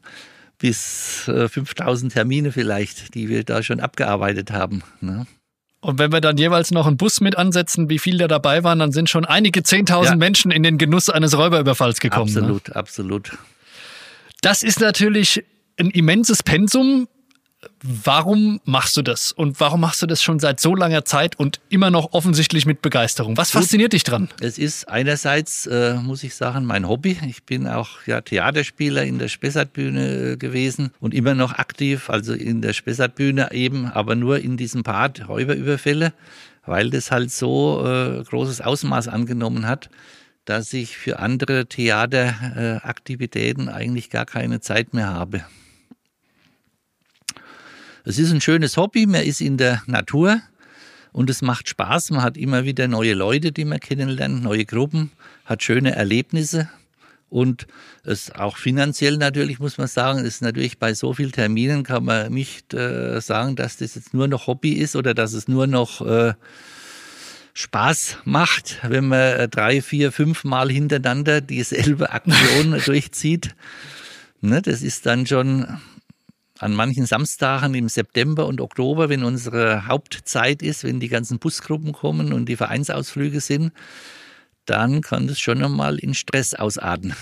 bis 0.58 1.24
5000 1.26 2.12
äh, 2.12 2.14
Termine 2.14 2.52
vielleicht, 2.52 3.14
die 3.14 3.28
wir 3.28 3.44
da 3.44 3.62
schon 3.62 3.80
abgearbeitet 3.80 4.50
haben. 4.50 4.82
Ne? 5.00 5.26
Und 5.80 5.98
wenn 5.98 6.12
wir 6.12 6.20
dann 6.20 6.36
jeweils 6.36 6.70
noch 6.70 6.86
einen 6.86 6.98
Bus 6.98 7.20
mit 7.20 7.36
ansetzen, 7.38 7.88
wie 7.88 7.98
viele 7.98 8.18
da 8.18 8.28
dabei 8.28 8.62
waren, 8.64 8.78
dann 8.78 8.92
sind 8.92 9.08
schon 9.08 9.24
einige 9.24 9.60
10.000 9.60 10.04
ja. 10.04 10.16
Menschen 10.16 10.50
in 10.50 10.62
den 10.62 10.76
Genuss 10.76 11.08
eines 11.08 11.36
Räuberüberfalls 11.36 12.00
gekommen. 12.00 12.32
Ne? 12.32 12.40
Absolut, 12.40 12.68
ne? 12.68 12.76
absolut. 12.76 13.38
Das 14.42 14.62
ist 14.62 14.80
natürlich 14.80 15.42
ein 15.78 15.90
immenses 15.90 16.42
Pensum. 16.42 17.08
Warum 17.82 18.60
machst 18.64 18.96
du 18.96 19.02
das? 19.02 19.32
Und 19.32 19.60
warum 19.60 19.80
machst 19.80 20.00
du 20.00 20.06
das 20.06 20.22
schon 20.22 20.38
seit 20.38 20.60
so 20.60 20.74
langer 20.74 21.04
Zeit 21.04 21.38
und 21.38 21.60
immer 21.68 21.90
noch 21.90 22.12
offensichtlich 22.12 22.64
mit 22.64 22.80
Begeisterung? 22.80 23.36
Was 23.36 23.50
fasziniert 23.50 23.92
dich 23.92 24.02
dran? 24.02 24.30
Es 24.40 24.56
ist 24.56 24.88
einerseits, 24.88 25.66
äh, 25.66 25.94
muss 25.94 26.22
ich 26.22 26.34
sagen, 26.34 26.64
mein 26.64 26.88
Hobby. 26.88 27.18
Ich 27.26 27.44
bin 27.44 27.66
auch 27.66 28.06
ja, 28.06 28.22
Theaterspieler 28.22 29.04
in 29.04 29.18
der 29.18 29.28
Spessartbühne 29.28 30.32
äh, 30.32 30.36
gewesen 30.36 30.90
und 31.00 31.12
immer 31.12 31.34
noch 31.34 31.52
aktiv, 31.52 32.08
also 32.08 32.32
in 32.32 32.62
der 32.62 32.72
Spessartbühne 32.72 33.52
eben, 33.52 33.86
aber 33.86 34.14
nur 34.14 34.38
in 34.38 34.56
diesem 34.56 34.82
Part 34.82 35.28
Räuberüberfälle, 35.28 36.14
weil 36.64 36.88
das 36.88 37.10
halt 37.10 37.30
so 37.30 37.86
äh, 37.86 38.24
großes 38.24 38.62
Ausmaß 38.62 39.08
angenommen 39.08 39.66
hat, 39.66 39.90
dass 40.46 40.72
ich 40.72 40.96
für 40.96 41.18
andere 41.18 41.66
Theateraktivitäten 41.66 43.68
eigentlich 43.68 44.08
gar 44.08 44.24
keine 44.24 44.60
Zeit 44.60 44.94
mehr 44.94 45.08
habe. 45.08 45.44
Es 48.04 48.18
ist 48.18 48.32
ein 48.32 48.40
schönes 48.40 48.76
Hobby, 48.76 49.06
man 49.06 49.22
ist 49.22 49.40
in 49.40 49.56
der 49.56 49.82
Natur 49.86 50.40
und 51.12 51.28
es 51.30 51.42
macht 51.42 51.68
Spaß. 51.68 52.10
Man 52.10 52.22
hat 52.22 52.36
immer 52.36 52.64
wieder 52.64 52.88
neue 52.88 53.14
Leute, 53.14 53.52
die 53.52 53.64
man 53.64 53.80
kennenlernt, 53.80 54.42
neue 54.42 54.64
Gruppen, 54.64 55.10
hat 55.44 55.62
schöne 55.62 55.94
Erlebnisse 55.94 56.68
und 57.30 57.68
es 58.02 58.32
auch 58.32 58.56
finanziell 58.56 59.16
natürlich 59.16 59.60
muss 59.60 59.78
man 59.78 59.86
sagen, 59.86 60.18
ist 60.24 60.42
natürlich 60.42 60.78
bei 60.78 60.94
so 60.94 61.14
vielen 61.14 61.30
Terminen 61.30 61.84
kann 61.84 62.04
man 62.04 62.32
nicht 62.32 62.74
äh, 62.74 63.20
sagen, 63.20 63.54
dass 63.54 63.76
das 63.76 63.94
jetzt 63.94 64.12
nur 64.12 64.26
noch 64.26 64.48
Hobby 64.48 64.72
ist 64.72 64.96
oder 64.96 65.14
dass 65.14 65.32
es 65.32 65.46
nur 65.46 65.68
noch 65.68 66.04
äh, 66.04 66.34
Spaß 67.54 68.18
macht, 68.24 68.78
wenn 68.82 69.06
man 69.06 69.20
äh, 69.20 69.48
drei, 69.48 69.80
vier, 69.80 70.10
fünf 70.10 70.42
Mal 70.42 70.70
hintereinander 70.70 71.40
dieselbe 71.40 72.10
Aktion 72.10 72.80
durchzieht. 72.84 73.54
Ne, 74.40 74.60
das 74.60 74.82
ist 74.82 75.06
dann 75.06 75.26
schon 75.26 75.66
an 76.60 76.74
manchen 76.74 77.06
Samstagen 77.06 77.74
im 77.74 77.88
September 77.88 78.46
und 78.46 78.60
Oktober, 78.60 79.08
wenn 79.08 79.24
unsere 79.24 79.86
Hauptzeit 79.86 80.62
ist, 80.62 80.84
wenn 80.84 81.00
die 81.00 81.08
ganzen 81.08 81.38
Busgruppen 81.38 81.92
kommen 81.92 82.34
und 82.34 82.46
die 82.46 82.56
Vereinsausflüge 82.56 83.40
sind, 83.40 83.72
dann 84.66 85.00
kann 85.00 85.26
das 85.26 85.40
schon 85.40 85.58
nochmal 85.58 85.98
in 85.98 86.12
Stress 86.12 86.54
ausarten. 86.54 87.14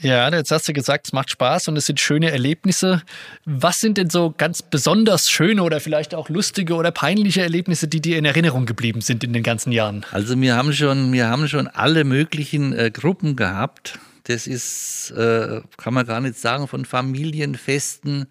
Ja, 0.00 0.30
jetzt 0.32 0.50
hast 0.50 0.66
du 0.66 0.72
gesagt, 0.72 1.08
es 1.08 1.12
macht 1.12 1.30
Spaß 1.30 1.68
und 1.68 1.76
es 1.76 1.84
sind 1.86 2.00
schöne 2.00 2.30
Erlebnisse. 2.30 3.02
Was 3.44 3.80
sind 3.80 3.98
denn 3.98 4.08
so 4.08 4.32
ganz 4.34 4.62
besonders 4.62 5.28
schöne 5.28 5.62
oder 5.62 5.78
vielleicht 5.80 6.14
auch 6.14 6.30
lustige 6.30 6.74
oder 6.74 6.90
peinliche 6.90 7.42
Erlebnisse, 7.42 7.86
die 7.86 8.00
dir 8.00 8.16
in 8.16 8.24
Erinnerung 8.24 8.64
geblieben 8.64 9.02
sind 9.02 9.24
in 9.24 9.34
den 9.34 9.42
ganzen 9.42 9.72
Jahren? 9.72 10.06
Also 10.12 10.40
wir 10.40 10.56
haben 10.56 10.72
schon, 10.72 11.12
wir 11.12 11.28
haben 11.28 11.48
schon 11.48 11.66
alle 11.66 12.04
möglichen 12.04 12.72
äh, 12.72 12.90
Gruppen 12.90 13.36
gehabt. 13.36 13.98
Das 14.24 14.46
ist, 14.46 15.12
äh, 15.16 15.62
kann 15.76 15.94
man 15.94 16.06
gar 16.06 16.20
nicht 16.20 16.38
sagen, 16.38 16.68
von 16.68 16.84
Familienfesten 16.84 18.26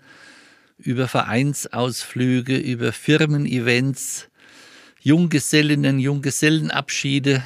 über 0.77 1.07
Vereinsausflüge, 1.07 2.57
über 2.57 2.93
Firmen-Events, 2.93 4.29
Junggesellinnen, 5.01 5.99
Junggesellenabschiede. 5.99 7.43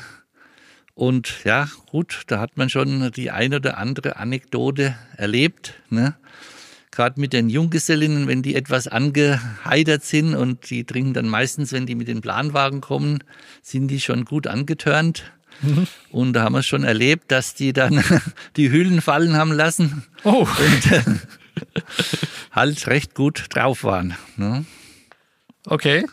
Und 0.96 1.44
ja, 1.44 1.68
gut, 1.90 2.24
da 2.28 2.40
hat 2.40 2.58
man 2.58 2.70
schon 2.70 3.12
die 3.12 3.32
eine 3.32 3.58
oder 3.58 3.78
andere 3.78 4.18
Anekdote 4.18 4.96
erlebt. 5.18 5.74
Ne? 5.90 6.16
Gerade 6.92 7.20
mit 7.20 7.34
den 7.34 7.50
Junggesellinnen, 7.50 8.28
wenn 8.28 8.44
die 8.44 8.56
etwas 8.56 8.88
angeheitert 8.88 10.04
sind 10.04 10.36
und 10.36 10.70
die 10.70 10.84
trinken 10.84 11.14
dann 11.14 11.28
meistens, 11.28 11.72
wenn 11.72 11.88
die 11.88 11.96
mit 11.96 12.08
den 12.08 12.22
Planwagen 12.22 12.82
kommen, 12.82 13.24
sind 13.64 13.88
die 13.88 14.00
schon 14.00 14.26
gut 14.26 14.46
angetörnt. 14.46 15.32
Mhm. 15.62 15.88
Und 16.12 16.34
da 16.34 16.44
haben 16.44 16.54
wir 16.54 16.64
schon 16.64 16.84
erlebt, 16.84 17.32
dass 17.32 17.54
die 17.54 17.74
dann 17.74 18.04
die 18.58 18.72
Hüllen 18.72 19.02
fallen 19.02 19.36
haben 19.36 19.52
lassen. 19.52 20.06
Oh. 20.24 20.48
Und, 20.60 20.92
äh, 20.92 21.04
halt 22.52 22.88
recht 22.88 23.16
gut 23.16 23.46
drauf 23.50 23.84
waren. 23.84 24.16
Ne? 24.38 24.66
Okay. 25.66 26.06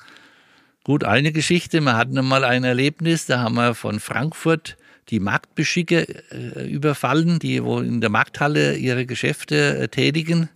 Gut, 0.85 1.05
eine 1.05 1.33
Geschichte. 1.33 1.81
Wir 1.81 1.97
hatten 1.97 2.19
einmal 2.19 2.45
ein 2.45 2.65
Erlebnis, 2.65 3.27
da 3.27 3.41
haben 3.41 3.55
wir 3.55 3.75
von 3.75 4.01
Frankfurt 4.01 4.77
die 5.11 5.21
Marktbeschicke 5.21 6.07
äh, 6.31 6.71
überfallen, 6.71 7.39
die 7.39 7.63
wo 7.65 7.81
in 7.81 8.01
der 8.01 8.11
Markthalle 8.11 8.77
ihre 8.77 9.07
Geschäfte 9.07 9.79
äh, 9.79 9.89
tätigen. 9.89 10.49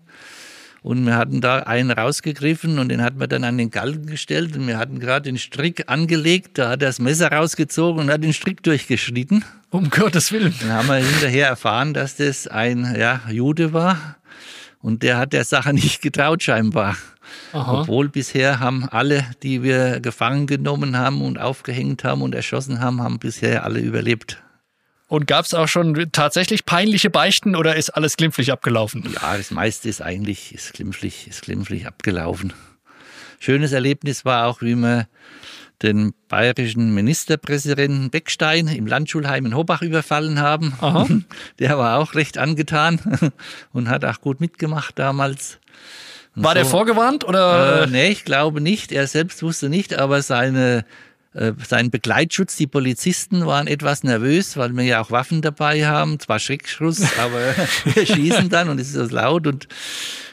Und 0.84 1.06
wir 1.06 1.16
hatten 1.16 1.40
da 1.40 1.60
einen 1.60 1.90
rausgegriffen 1.90 2.78
und 2.78 2.90
den 2.90 3.00
hatten 3.00 3.18
wir 3.18 3.26
dann 3.26 3.42
an 3.42 3.56
den 3.56 3.70
Galgen 3.70 4.04
gestellt 4.04 4.54
und 4.54 4.66
wir 4.66 4.76
hatten 4.76 5.00
gerade 5.00 5.22
den 5.22 5.38
Strick 5.38 5.84
angelegt, 5.86 6.58
da 6.58 6.68
hat 6.68 6.82
er 6.82 6.88
das 6.88 6.98
Messer 6.98 7.32
rausgezogen 7.32 8.02
und 8.02 8.10
hat 8.10 8.22
den 8.22 8.34
Strick 8.34 8.62
durchgeschnitten. 8.62 9.46
Um 9.70 9.88
Gottes 9.88 10.30
Willen. 10.30 10.54
Dann 10.60 10.72
haben 10.72 10.88
wir 10.88 10.96
hinterher 10.96 11.48
erfahren, 11.48 11.94
dass 11.94 12.16
das 12.16 12.48
ein 12.48 12.96
ja, 12.98 13.22
Jude 13.30 13.72
war 13.72 14.16
und 14.82 15.02
der 15.02 15.16
hat 15.16 15.32
der 15.32 15.44
Sache 15.44 15.72
nicht 15.72 16.02
getraut 16.02 16.42
scheinbar. 16.42 16.98
Aha. 17.54 17.80
Obwohl 17.80 18.10
bisher 18.10 18.60
haben 18.60 18.86
alle, 18.86 19.24
die 19.42 19.62
wir 19.62 20.00
gefangen 20.00 20.46
genommen 20.46 20.98
haben 20.98 21.22
und 21.22 21.38
aufgehängt 21.38 22.04
haben 22.04 22.20
und 22.20 22.34
erschossen 22.34 22.80
haben, 22.80 23.00
haben 23.00 23.18
bisher 23.18 23.64
alle 23.64 23.80
überlebt. 23.80 24.43
Und 25.06 25.26
gab 25.26 25.44
es 25.44 25.54
auch 25.54 25.68
schon 25.68 26.10
tatsächlich 26.12 26.64
peinliche 26.64 27.10
Beichten 27.10 27.56
oder 27.56 27.76
ist 27.76 27.90
alles 27.90 28.16
glimpflich 28.16 28.50
abgelaufen? 28.50 29.14
Ja, 29.14 29.36
das 29.36 29.50
meiste 29.50 29.88
ist 29.88 30.00
eigentlich 30.00 30.54
ist 30.54 30.72
glimpflich, 30.72 31.28
ist 31.28 31.42
glimpflich 31.42 31.86
abgelaufen. 31.86 32.52
Schönes 33.38 33.72
Erlebnis 33.72 34.24
war 34.24 34.46
auch, 34.46 34.62
wie 34.62 34.74
wir 34.74 35.06
den 35.82 36.14
bayerischen 36.28 36.94
Ministerpräsidenten 36.94 38.08
Beckstein 38.10 38.68
im 38.68 38.86
Landschulheim 38.86 39.44
in 39.44 39.54
Hobach 39.54 39.82
überfallen 39.82 40.40
haben. 40.40 40.72
Aha. 40.80 41.06
Der 41.58 41.76
war 41.76 41.98
auch 41.98 42.14
recht 42.14 42.38
angetan 42.38 43.32
und 43.72 43.90
hat 43.90 44.04
auch 44.04 44.20
gut 44.20 44.40
mitgemacht 44.40 44.98
damals. 44.98 45.58
Und 46.34 46.44
war 46.44 46.52
so. 46.52 46.54
der 46.54 46.64
vorgewarnt 46.64 47.24
oder? 47.24 47.82
Äh, 47.82 47.86
nee, 47.88 48.08
ich 48.08 48.24
glaube 48.24 48.60
nicht. 48.60 48.92
Er 48.92 49.06
selbst 49.06 49.42
wusste 49.42 49.68
nicht, 49.68 49.94
aber 49.94 50.22
seine 50.22 50.84
sein 51.34 51.90
Begleitschutz, 51.90 52.56
die 52.56 52.68
Polizisten 52.68 53.44
waren 53.44 53.66
etwas 53.66 54.04
nervös, 54.04 54.56
weil 54.56 54.72
wir 54.72 54.84
ja 54.84 55.00
auch 55.00 55.10
Waffen 55.10 55.42
dabei 55.42 55.86
haben, 55.86 56.20
zwar 56.20 56.38
Schreckschuss, 56.38 57.02
aber 57.18 57.40
wir 57.94 58.06
schießen 58.06 58.48
dann 58.48 58.68
und 58.68 58.80
es 58.80 58.94
ist 58.94 58.94
so 59.08 59.14
laut 59.14 59.46
und 59.46 59.66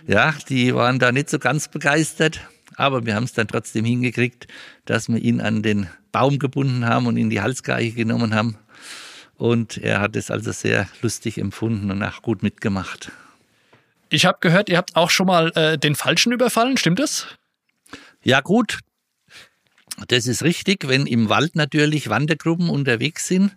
ja, 0.07 0.35
die 0.47 0.75
waren 0.75 0.99
da 0.99 1.11
nicht 1.11 1.29
so 1.29 1.39
ganz 1.39 1.67
begeistert, 1.67 2.41
aber 2.75 3.05
wir 3.05 3.15
haben 3.15 3.23
es 3.23 3.33
dann 3.33 3.47
trotzdem 3.47 3.85
hingekriegt, 3.85 4.47
dass 4.85 5.09
wir 5.09 5.17
ihn 5.17 5.41
an 5.41 5.63
den 5.63 5.89
Baum 6.11 6.39
gebunden 6.39 6.85
haben 6.85 7.07
und 7.07 7.17
in 7.17 7.29
die 7.29 7.41
Halsgeiche 7.41 7.93
genommen 7.93 8.35
haben. 8.35 8.57
Und 9.37 9.77
er 9.77 10.01
hat 10.01 10.15
es 10.15 10.29
also 10.29 10.51
sehr 10.51 10.87
lustig 11.01 11.39
empfunden 11.39 11.89
und 11.89 12.03
auch 12.03 12.21
gut 12.21 12.43
mitgemacht. 12.43 13.11
Ich 14.09 14.25
habe 14.25 14.37
gehört, 14.41 14.69
ihr 14.69 14.77
habt 14.77 14.95
auch 14.95 15.09
schon 15.09 15.27
mal 15.27 15.51
äh, 15.55 15.77
den 15.77 15.95
Falschen 15.95 16.31
überfallen, 16.31 16.77
stimmt 16.77 16.99
das? 16.99 17.27
Ja 18.23 18.41
gut, 18.41 18.79
das 20.07 20.27
ist 20.27 20.43
richtig, 20.43 20.87
wenn 20.87 21.05
im 21.05 21.29
Wald 21.29 21.55
natürlich 21.55 22.09
Wandergruppen 22.09 22.69
unterwegs 22.69 23.27
sind 23.27 23.51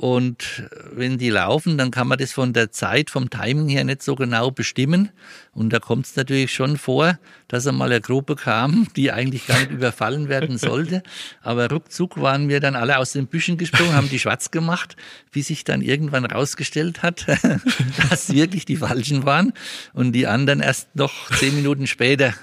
und 0.00 0.62
wenn 0.92 1.18
die 1.18 1.28
laufen, 1.28 1.76
dann 1.76 1.90
kann 1.90 2.06
man 2.06 2.18
das 2.18 2.30
von 2.30 2.52
der 2.52 2.70
Zeit, 2.70 3.10
vom 3.10 3.30
Timing 3.30 3.68
her 3.68 3.82
nicht 3.82 4.00
so 4.00 4.14
genau 4.14 4.52
bestimmen. 4.52 5.10
Und 5.52 5.72
da 5.72 5.80
kommt 5.80 6.06
es 6.06 6.14
natürlich 6.14 6.54
schon 6.54 6.78
vor, 6.78 7.18
dass 7.48 7.66
einmal 7.66 7.90
eine 7.90 8.00
Gruppe 8.00 8.36
kam, 8.36 8.86
die 8.94 9.10
eigentlich 9.10 9.48
gar 9.48 9.58
nicht 9.58 9.72
überfallen 9.72 10.28
werden 10.28 10.56
sollte. 10.56 11.02
Aber 11.42 11.68
ruckzuck 11.68 12.20
waren 12.20 12.48
wir 12.48 12.60
dann 12.60 12.76
alle 12.76 12.98
aus 12.98 13.10
den 13.10 13.26
Büschen 13.26 13.58
gesprungen, 13.58 13.92
haben 13.92 14.08
die 14.08 14.20
schwarz 14.20 14.52
gemacht, 14.52 14.94
bis 15.32 15.48
sich 15.48 15.64
dann 15.64 15.82
irgendwann 15.82 16.26
rausgestellt 16.26 17.02
hat, 17.02 17.26
dass 18.08 18.32
wirklich 18.32 18.66
die 18.66 18.76
Falschen 18.76 19.26
waren 19.26 19.52
und 19.94 20.12
die 20.12 20.28
anderen 20.28 20.60
erst 20.60 20.94
noch 20.94 21.28
zehn 21.32 21.56
Minuten 21.56 21.88
später 21.88 22.34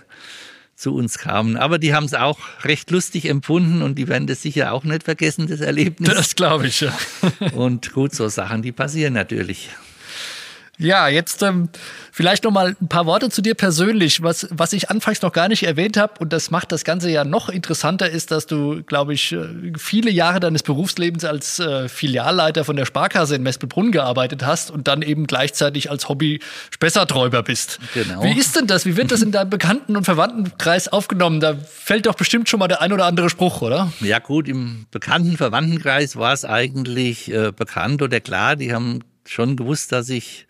zu 0.76 0.94
uns 0.94 1.18
kamen. 1.18 1.58
Aber 1.58 1.80
die 1.80 1.94
haben 1.94 2.06
es 2.06 2.14
auch 2.14 2.38
recht 2.64 2.92
lustig 2.92 3.30
empfunden 3.30 3.82
und 3.82 3.96
die 3.96 4.08
werden 4.08 4.28
das 4.28 4.42
sicher 4.42 4.74
auch 4.74 4.84
nicht 4.84 5.04
vergessen, 5.04 5.48
das 5.48 5.62
Erlebnis. 5.62 6.14
Das 6.14 6.36
glaube 6.36 6.68
ich, 6.68 6.82
ja. 6.82 6.94
und 7.54 7.94
gut, 7.94 8.14
so 8.14 8.28
Sachen, 8.28 8.62
die 8.62 8.72
passieren 8.72 9.14
natürlich. 9.14 9.70
Ja, 10.78 11.08
jetzt 11.08 11.42
ähm, 11.42 11.70
vielleicht 12.12 12.44
noch 12.44 12.52
mal 12.52 12.76
ein 12.82 12.88
paar 12.90 13.06
Worte 13.06 13.30
zu 13.30 13.42
dir 13.42 13.56
persönlich. 13.56 14.22
Was, 14.22 14.48
was 14.52 14.74
ich 14.74 14.90
anfangs 14.90 15.22
noch 15.22 15.32
gar 15.32 15.48
nicht 15.48 15.64
erwähnt 15.64 15.96
habe 15.96 16.14
und 16.20 16.34
das 16.34 16.52
macht 16.52 16.72
das 16.72 16.84
Ganze 16.84 17.10
ja 17.10 17.24
noch 17.24 17.50
interessanter, 17.50 18.10
ist, 18.10 18.32
dass 18.32 18.46
du, 18.46 18.84
glaube 18.84 19.14
ich, 19.14 19.32
äh, 19.32 19.74
viele 19.78 20.12
Jahre 20.12 20.40
deines 20.40 20.64
Berufslebens 20.64 21.24
als 21.24 21.60
äh, 21.60 21.88
Filialleiter 21.88 22.66
von 22.66 22.76
der 22.76 22.86
Sparkasse 22.86 23.36
in 23.36 23.44
Mespelbrunn 23.44 23.92
gearbeitet 23.92 24.46
hast 24.46 24.70
und 24.70 24.88
dann 24.88 25.02
eben 25.02 25.28
gleichzeitig 25.28 25.90
als 25.90 26.10
Hobby 26.10 26.42
Spessarträuber 26.72 27.44
bist. 27.44 27.80
Genau. 27.94 28.24
Wie 28.24 28.38
ist 28.38 28.56
denn 28.56 28.68
das? 28.68 28.86
Wie 28.86 28.98
wird 28.98 29.12
das 29.12 29.22
in 29.22 29.32
deinem 29.32 29.50
Bekannten- 29.50 29.96
und 29.96 30.04
Verwandtenkreis 30.04 30.90
aufgenommen? 30.90 31.40
Da 31.40 31.56
fällt 31.56 32.06
doch 32.06 32.16
bestimmt 32.16 32.50
schon 32.50 32.60
mal 32.60 32.68
der 32.68 32.82
ein 32.82 32.92
oder 32.92 33.06
andere 33.06 33.30
Spruch, 33.30 33.62
oder? 33.62 33.94
Ja 34.02 34.20
gut, 34.20 34.50
im 34.50 34.88
bekannten 34.92 35.38
Verwandtenkreis 35.38 36.18
war 36.18 36.34
es 36.34 36.44
eigentlich 36.44 37.32
äh, 37.32 37.52
bekannt 37.56 38.02
oder 38.02 38.20
klar, 38.20 38.56
die 38.56 38.74
haben 38.74 39.02
schon 39.28 39.56
gewusst, 39.56 39.92
dass 39.92 40.10
ich 40.10 40.48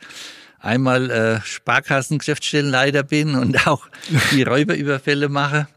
einmal 0.60 1.10
äh, 1.12 1.42
Sparkassengeschäftsstellenleiter 1.42 3.04
bin 3.04 3.36
und 3.36 3.68
auch 3.68 3.88
die 4.32 4.44
Räuberüberfälle 4.44 5.30
mache. 5.30 5.68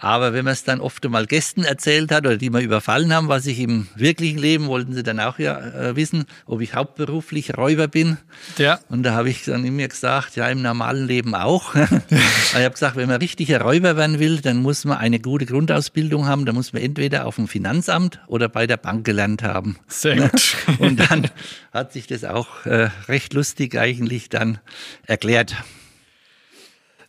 Aber 0.00 0.32
wenn 0.32 0.46
man 0.46 0.54
es 0.54 0.64
dann 0.64 0.80
oft 0.80 1.04
einmal 1.04 1.26
Gästen 1.26 1.62
erzählt 1.62 2.10
hat 2.10 2.26
oder 2.26 2.38
die 2.38 2.48
mal 2.48 2.62
überfallen 2.62 3.12
haben, 3.12 3.28
was 3.28 3.44
ich 3.44 3.60
im 3.60 3.86
wirklichen 3.94 4.38
Leben, 4.38 4.66
wollten 4.66 4.94
sie 4.94 5.02
dann 5.02 5.20
auch 5.20 5.38
ja 5.38 5.58
äh, 5.58 5.94
wissen, 5.94 6.24
ob 6.46 6.62
ich 6.62 6.74
hauptberuflich 6.74 7.56
Räuber 7.56 7.86
bin. 7.86 8.16
Ja. 8.56 8.80
Und 8.88 9.02
da 9.02 9.12
habe 9.12 9.28
ich 9.28 9.44
dann 9.44 9.62
immer 9.62 9.86
gesagt, 9.86 10.36
ja, 10.36 10.48
im 10.48 10.62
normalen 10.62 11.06
Leben 11.06 11.34
auch. 11.34 11.74
ich 11.74 12.54
habe 12.54 12.70
gesagt, 12.70 12.96
wenn 12.96 13.08
man 13.08 13.18
richtiger 13.18 13.60
Räuber 13.60 13.96
werden 13.98 14.18
will, 14.18 14.40
dann 14.40 14.56
muss 14.56 14.86
man 14.86 14.96
eine 14.96 15.20
gute 15.20 15.44
Grundausbildung 15.44 16.26
haben. 16.26 16.46
Da 16.46 16.54
muss 16.54 16.72
man 16.72 16.80
entweder 16.80 17.26
auf 17.26 17.36
dem 17.36 17.46
Finanzamt 17.46 18.20
oder 18.26 18.48
bei 18.48 18.66
der 18.66 18.78
Bank 18.78 19.04
gelernt 19.04 19.42
haben. 19.42 19.76
Sehr 19.86 20.16
gut. 20.16 20.56
Und 20.78 20.98
dann 21.10 21.28
hat 21.72 21.92
sich 21.92 22.06
das 22.06 22.24
auch 22.24 22.64
äh, 22.64 22.88
recht 23.06 23.34
lustig 23.34 23.76
eigentlich 23.76 24.30
dann 24.30 24.60
erklärt. 25.06 25.54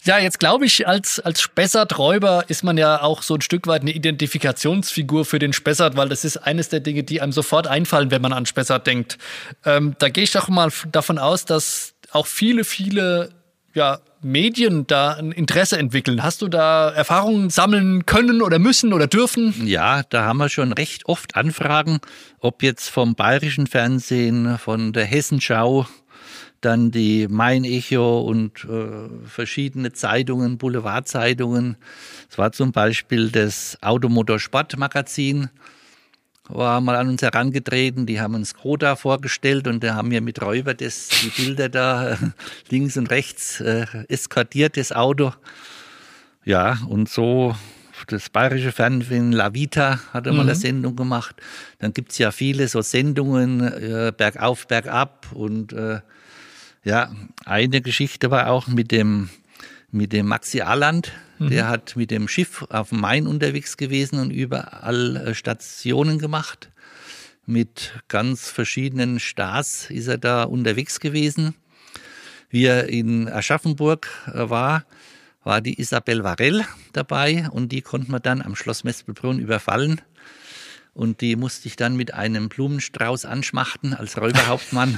Ja, 0.04 0.18
jetzt 0.18 0.40
glaube 0.40 0.66
ich, 0.66 0.88
als, 0.88 1.20
als 1.20 1.42
Spessart-Räuber 1.42 2.46
ist 2.48 2.64
man 2.64 2.76
ja 2.76 3.04
auch 3.04 3.22
so 3.22 3.36
ein 3.36 3.42
Stück 3.42 3.68
weit 3.68 3.82
eine 3.82 3.92
Identifikationsfigur 3.92 5.26
für 5.26 5.38
den 5.38 5.54
Spessart, 5.54 5.96
weil 5.96 6.10
das 6.10 6.26
ist 6.26 6.38
eines 6.38 6.70
der 6.70 6.80
Dinge, 6.80 7.04
die 7.04 7.22
einem 7.22 7.32
sofort 7.32 7.68
einfallen, 7.68 8.10
wenn 8.10 8.22
man 8.22 8.34
an 8.34 8.48
Spessart 8.48 8.88
denkt. 8.88 9.20
Ähm, 9.64 9.96
da 10.00 10.10
gehe 10.10 10.24
ich 10.24 10.32
doch 10.32 10.48
mal 10.50 10.72
davon 10.92 11.20
aus, 11.20 11.46
dass 11.46 11.94
auch 12.12 12.26
viele, 12.26 12.64
viele 12.64 13.30
ja, 13.76 14.00
Medien 14.24 14.88
da 14.88 15.14
ein 15.14 15.32
Interesse 15.32 15.78
entwickeln. 15.78 16.24
Hast 16.24 16.42
du 16.42 16.48
da 16.48 16.90
Erfahrungen 16.90 17.52
sammeln 17.52 18.06
können 18.08 18.42
oder 18.42 18.58
müssen 18.58 18.94
oder 18.94 19.06
dürfen? 19.06 19.54
Ja, 19.68 20.02
da 20.10 20.24
haben 20.26 20.38
wir 20.38 20.50
schon 20.50 20.74
recht 20.74 21.06
oft 21.06 21.36
Anfragen, 21.36 22.00
ob 22.40 22.64
jetzt 22.64 22.90
vom 22.90 23.14
bayerischen 23.14 23.68
Fernsehen, 23.68 24.58
von 24.58 24.94
der 24.94 25.06
Hessenschau 25.06 25.86
dann 26.62 26.92
die 26.92 27.28
Mein 27.30 27.64
Echo 27.64 28.22
und 28.22 28.66
äh, 28.66 29.28
verschiedene 29.28 29.92
Zeitungen, 29.94 30.58
Boulevardzeitungen. 30.58 31.78
Es 32.30 32.38
war 32.38 32.52
zum 32.52 32.72
Beispiel 32.72 33.30
das 33.30 33.78
Automotorsport 33.82 34.78
Magazin, 34.78 35.50
war 36.48 36.82
mal 36.82 36.96
an 36.96 37.10
uns 37.10 37.22
herangetreten, 37.22 38.06
die 38.06 38.20
haben 38.20 38.36
uns 38.36 38.50
Skoda 38.50 38.96
vorgestellt 38.96 39.68
und 39.68 39.84
da 39.84 39.96
haben 39.96 40.12
wir 40.12 40.22
mit 40.22 40.42
Räuber 40.42 40.74
das, 40.74 41.10
die 41.10 41.30
Bilder 41.30 41.70
da 41.70 42.18
links 42.70 42.98
und 42.98 43.10
rechts 43.10 43.62
äh, 43.62 43.86
eskortiert, 44.08 44.78
das 44.78 44.92
Auto. 44.92 45.34
Ja, 46.44 46.80
und 46.88 47.10
so 47.10 47.56
das 48.08 48.30
bayerische 48.30 48.72
Fernsehen 48.72 49.32
La 49.32 49.54
Vita 49.54 50.00
hatte 50.12 50.32
mal 50.32 50.44
mhm. 50.44 50.50
eine 50.50 50.56
Sendung 50.56 50.96
gemacht. 50.96 51.36
Dann 51.80 51.94
gibt's 51.94 52.18
ja 52.18 52.32
viele 52.32 52.68
so 52.68 52.82
Sendungen, 52.82 53.62
äh, 53.62 54.12
bergauf, 54.16 54.68
bergab 54.68 55.28
und 55.34 55.74
äh, 55.74 56.00
ja, 56.84 57.14
eine 57.46 57.82
Geschichte 57.82 58.32
war 58.32 58.50
auch 58.50 58.68
mit 58.68 58.92
dem, 58.92 59.30
mit 59.92 60.14
dem 60.14 60.28
Maxi 60.28 60.62
Alland. 60.62 61.12
Mhm. 61.40 61.50
Der 61.50 61.68
hat 61.68 61.96
mit 61.96 62.12
dem 62.12 62.28
Schiff 62.28 62.66
auf 62.70 62.90
dem 62.90 63.02
Main 63.02 63.28
unterwegs 63.28 63.78
gewesen 63.78 64.20
und 64.20 64.32
überall 64.32 65.18
äh, 65.18 65.34
Stationen 65.36 66.20
gemacht. 66.20 66.72
Mit 67.46 67.94
ganz 68.08 68.50
verschiedenen 68.50 69.20
Stars 69.20 69.90
ist 69.90 70.08
er 70.08 70.18
da 70.18 70.44
unterwegs 70.44 71.00
gewesen. 71.00 71.56
Wie 72.50 72.66
er 72.66 72.90
in 72.90 73.28
Aschaffenburg 73.28 74.08
äh, 74.28 74.50
war, 74.50 74.86
war 75.44 75.62
die 75.62 75.80
Isabel 75.80 76.24
Varell 76.24 76.66
dabei 76.94 77.50
und 77.50 77.72
die 77.72 77.82
konnten 77.82 78.12
wir 78.12 78.20
dann 78.20 78.42
am 78.42 78.56
Schloss 78.56 78.84
Mespelbrunn 78.84 79.40
überfallen. 79.40 80.02
Und 80.94 81.22
die 81.22 81.36
musste 81.36 81.68
ich 81.68 81.76
dann 81.76 81.96
mit 81.96 82.14
einem 82.14 82.50
Blumenstrauß 82.50 83.26
anschmachten 83.26 83.94
als 83.94 84.20
Räuberhauptmann. 84.20 84.98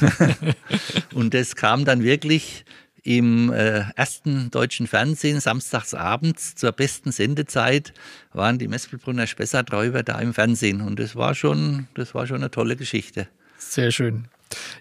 und 1.13 1.33
das 1.33 1.55
kam 1.55 1.85
dann 1.85 2.03
wirklich 2.03 2.65
im 3.03 3.51
äh, 3.51 3.83
ersten 3.95 4.49
deutschen 4.49 4.87
Fernsehen 4.87 5.39
samstags 5.41 5.93
abends 5.93 6.55
zur 6.55 6.71
besten 6.71 7.11
Sendezeit 7.11 7.93
waren 8.31 8.57
die 8.57 8.69
Mespelbrunner 8.69 9.27
Spessarträuber 9.27 10.03
da 10.03 10.19
im 10.19 10.33
Fernsehen 10.33 10.79
und 10.79 10.99
das 10.99 11.15
war 11.15 11.35
schon 11.35 11.87
das 11.95 12.15
war 12.15 12.27
schon 12.27 12.37
eine 12.37 12.49
tolle 12.49 12.77
Geschichte. 12.77 13.27
Sehr 13.57 13.91
schön. 13.91 14.29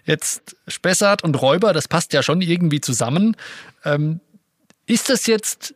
Jetzt 0.05 0.55
Spessart 0.67 1.23
und 1.23 1.35
Räuber, 1.41 1.73
das 1.73 1.87
passt 1.87 2.13
ja 2.13 2.23
schon 2.23 2.41
irgendwie 2.41 2.79
zusammen. 2.79 3.35
Ähm, 3.83 4.19
Ist 4.85 5.09
das 5.09 5.27
jetzt, 5.27 5.75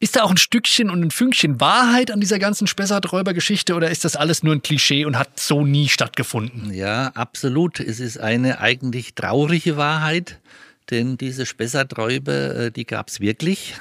ist 0.00 0.16
da 0.16 0.22
auch 0.22 0.30
ein 0.30 0.36
Stückchen 0.36 0.90
und 0.90 1.02
ein 1.02 1.10
Fünkchen 1.10 1.60
Wahrheit 1.60 2.10
an 2.10 2.20
dieser 2.20 2.38
ganzen 2.38 2.66
Spessart-Räubergeschichte 2.66 3.74
oder 3.74 3.90
ist 3.90 4.04
das 4.04 4.14
alles 4.14 4.42
nur 4.42 4.54
ein 4.54 4.62
Klischee 4.62 5.04
und 5.04 5.18
hat 5.18 5.40
so 5.40 5.64
nie 5.64 5.88
stattgefunden? 5.88 6.72
Ja, 6.72 7.08
absolut. 7.08 7.80
Es 7.80 7.98
ist 7.98 8.18
eine 8.18 8.60
eigentlich 8.60 9.14
traurige 9.14 9.76
Wahrheit, 9.76 10.38
denn 10.90 11.16
diese 11.16 11.46
Spessart-Räuber, 11.46 12.56
äh, 12.56 12.70
die 12.70 12.84
gab 12.84 13.08
es 13.08 13.20
wirklich. 13.20 13.74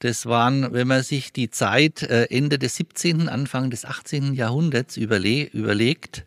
Das 0.00 0.26
waren, 0.26 0.72
wenn 0.72 0.88
man 0.88 1.02
sich 1.02 1.32
die 1.32 1.50
Zeit 1.50 2.02
äh, 2.02 2.24
Ende 2.24 2.58
des 2.58 2.76
17., 2.76 3.28
Anfang 3.28 3.70
des 3.70 3.84
18. 3.84 4.34
Jahrhunderts 4.34 4.96
überle 4.96 5.44
überlegt, 5.44 6.26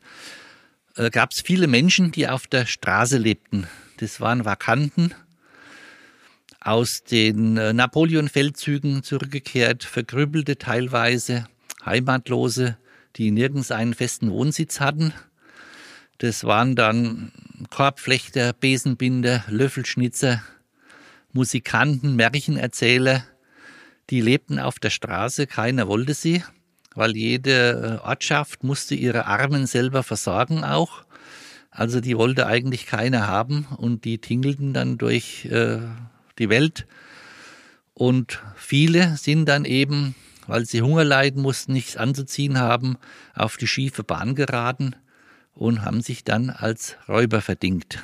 äh, 0.96 1.10
gab 1.10 1.32
es 1.32 1.42
viele 1.42 1.68
Menschen, 1.68 2.12
die 2.12 2.28
auf 2.28 2.48
der 2.48 2.66
Straße 2.66 3.18
lebten. 3.18 3.68
Das 3.98 4.22
waren 4.22 4.46
Vakanten, 4.46 5.14
aus 6.62 7.04
den 7.04 7.58
äh, 7.58 7.74
Napoleon-Feldzügen 7.74 9.04
zurückgekehrt, 9.04 9.84
verkrüppelte 9.84 10.58
teilweise, 10.58 11.48
Heimatlose, 11.86 12.78
die 13.16 13.32
nirgends 13.32 13.72
einen 13.72 13.94
festen 13.94 14.32
Wohnsitz 14.32 14.80
hatten. 14.80 15.14
Das 16.18 16.44
waren 16.44 16.76
dann 16.76 17.32
Korbflechter, 17.70 18.54
Besenbinder, 18.54 19.44
Löffelschnitzer, 19.48 20.44
Musikanten, 21.32 22.16
Märchenerzähler, 22.16 23.24
die 24.10 24.22
lebten 24.22 24.60
auf 24.60 24.80
der 24.80 24.90
Straße, 24.90 25.46
keiner 25.48 25.88
wollte 25.88 26.14
sie, 26.14 26.44
weil 26.96 27.16
jede 27.16 28.00
äh, 28.04 28.08
Ortschaft 28.08 28.64
musste 28.64 28.96
ihre 28.96 29.28
Armen 29.28 29.68
selber 29.68 30.04
versorgen 30.04 30.64
auch. 30.64 31.04
Also 31.70 32.02
die 32.02 32.18
wollte 32.18 32.48
eigentlich 32.48 32.88
keiner 32.88 33.28
haben 33.28 33.68
und 33.78 34.06
die 34.06 34.18
tingelten 34.18 34.74
dann 34.74 34.98
durch 34.98 35.46
äh, 35.46 35.80
die 36.40 36.50
Welt. 36.50 36.88
Und 37.94 38.42
viele 38.56 39.18
sind 39.18 39.46
dann 39.46 39.66
eben, 39.66 40.16
weil 40.48 40.66
sie 40.66 40.82
Hunger 40.82 41.04
leiden 41.04 41.42
mussten, 41.42 41.74
nichts 41.74 41.98
anzuziehen 41.98 42.58
haben, 42.58 42.98
auf 43.36 43.58
die 43.58 43.68
schiefe 43.68 44.04
Bahn 44.04 44.36
geraten 44.36 44.96
und 45.54 45.84
haben 45.84 46.02
sich 46.02 46.24
dann 46.24 46.50
als 46.50 46.96
Räuber 47.08 47.42
verdingt. 47.42 48.02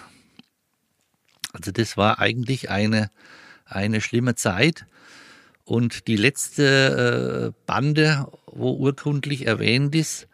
Also 1.54 1.72
das 1.72 1.96
war 1.96 2.20
eigentlich 2.20 2.70
eine, 2.70 3.10
eine 3.66 4.02
schlimme 4.02 4.36
Zeit. 4.36 4.86
Und 5.64 6.08
die 6.08 6.18
letzte 6.18 7.54
äh, 7.56 7.64
Bande, 7.66 8.28
wo 8.46 8.74
urkundlich 8.74 9.48
erwähnt 9.48 9.96
ist, 9.96 10.28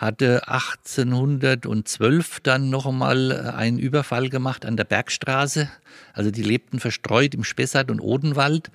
hatte 0.00 0.48
1812 0.48 2.40
dann 2.40 2.70
noch 2.70 2.86
einmal 2.86 3.30
äh, 3.30 3.50
einen 3.50 3.78
Überfall 3.78 4.30
gemacht 4.30 4.64
an 4.64 4.78
der 4.78 4.84
Bergstraße. 4.84 5.68
Also 6.14 6.30
die 6.30 6.42
lebten 6.42 6.80
verstreut 6.80 7.34
im 7.34 7.44
Spessart 7.44 7.90
und 7.90 8.00
Odenwald. 8.00 8.70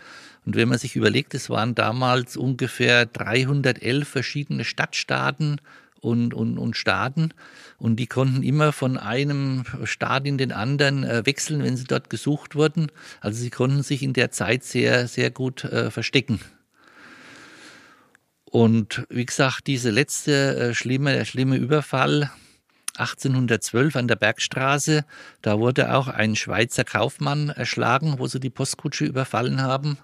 Und 0.45 0.55
wenn 0.55 0.69
man 0.69 0.77
sich 0.77 0.95
überlegt, 0.95 1.33
es 1.33 1.49
waren 1.49 1.73
damals 1.73 2.37
ungefähr 2.37 3.07
311 3.07 4.07
verschiedene 4.07 4.63
Stadtstaaten 4.63 5.59
und, 5.99 6.35
und, 6.35 6.59
und 6.59 6.77
Staaten. 6.77 7.31
Und 7.79 7.95
die 7.95 8.05
konnten 8.05 8.43
immer 8.43 8.71
von 8.71 8.97
einem 8.97 9.63
Staat 9.83 10.27
in 10.27 10.37
den 10.37 10.51
anderen 10.51 11.03
äh, 11.03 11.25
wechseln, 11.25 11.63
wenn 11.63 11.75
sie 11.75 11.85
dort 11.85 12.11
gesucht 12.11 12.53
wurden. 12.53 12.91
Also 13.19 13.41
sie 13.41 13.49
konnten 13.49 13.81
sich 13.81 14.03
in 14.03 14.13
der 14.13 14.29
Zeit 14.29 14.63
sehr, 14.63 15.07
sehr 15.07 15.31
gut 15.31 15.63
äh, 15.63 15.89
verstecken. 15.89 16.39
Und 18.55 19.05
wie 19.09 19.25
gesagt, 19.25 19.67
diese 19.67 19.89
letzte 19.89 20.55
äh, 20.55 20.73
schlimme, 20.73 21.25
schlimme 21.25 21.57
Überfall 21.57 22.31
1812 22.95 23.97
an 23.97 24.07
der 24.07 24.15
Bergstraße, 24.15 25.03
da 25.41 25.59
wurde 25.59 25.93
auch 25.93 26.07
ein 26.07 26.37
Schweizer 26.37 26.85
Kaufmann 26.85 27.49
erschlagen, 27.49 28.15
wo 28.17 28.27
sie 28.27 28.39
die 28.39 28.49
Postkutsche 28.49 29.03
überfallen 29.03 29.61
haben. 29.61 29.97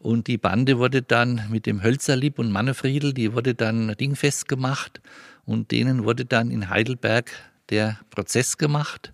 Und 0.00 0.26
die 0.26 0.36
Bande 0.36 0.78
wurde 0.78 1.02
dann 1.02 1.42
mit 1.48 1.64
dem 1.66 1.80
Hölzerlieb 1.80 2.40
und 2.40 2.50
Mannefriedel, 2.50 3.14
die 3.14 3.34
wurde 3.34 3.54
dann 3.54 3.94
dingfest 4.00 4.48
gemacht 4.48 5.00
und 5.44 5.70
denen 5.70 6.02
wurde 6.02 6.24
dann 6.24 6.50
in 6.50 6.70
Heidelberg 6.70 7.30
der 7.68 8.00
Prozess 8.10 8.58
gemacht. 8.58 9.12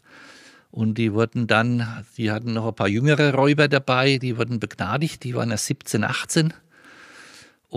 Und 0.71 0.97
die 0.97 1.12
wurden 1.12 1.47
dann, 1.47 2.07
die 2.16 2.31
hatten 2.31 2.55
noch 2.55 2.69
ein 2.69 2.75
paar 2.75 2.88
jüngere 2.88 3.35
Räuber 3.35 3.69
dabei, 3.69 4.16
die 4.16 4.38
wurden 4.38 4.61
begnadigt, 4.61 5.25
die 5.25 5.35
waren 5.35 5.51
erst 5.51 5.66
17, 5.66 6.05
18 6.05 6.55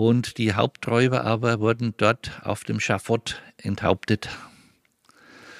und 0.00 0.38
die 0.38 0.54
Haupträuber 0.54 1.24
aber 1.26 1.60
wurden 1.60 1.92
dort 1.98 2.40
auf 2.42 2.64
dem 2.64 2.80
Schafott 2.80 3.42
enthauptet. 3.58 4.30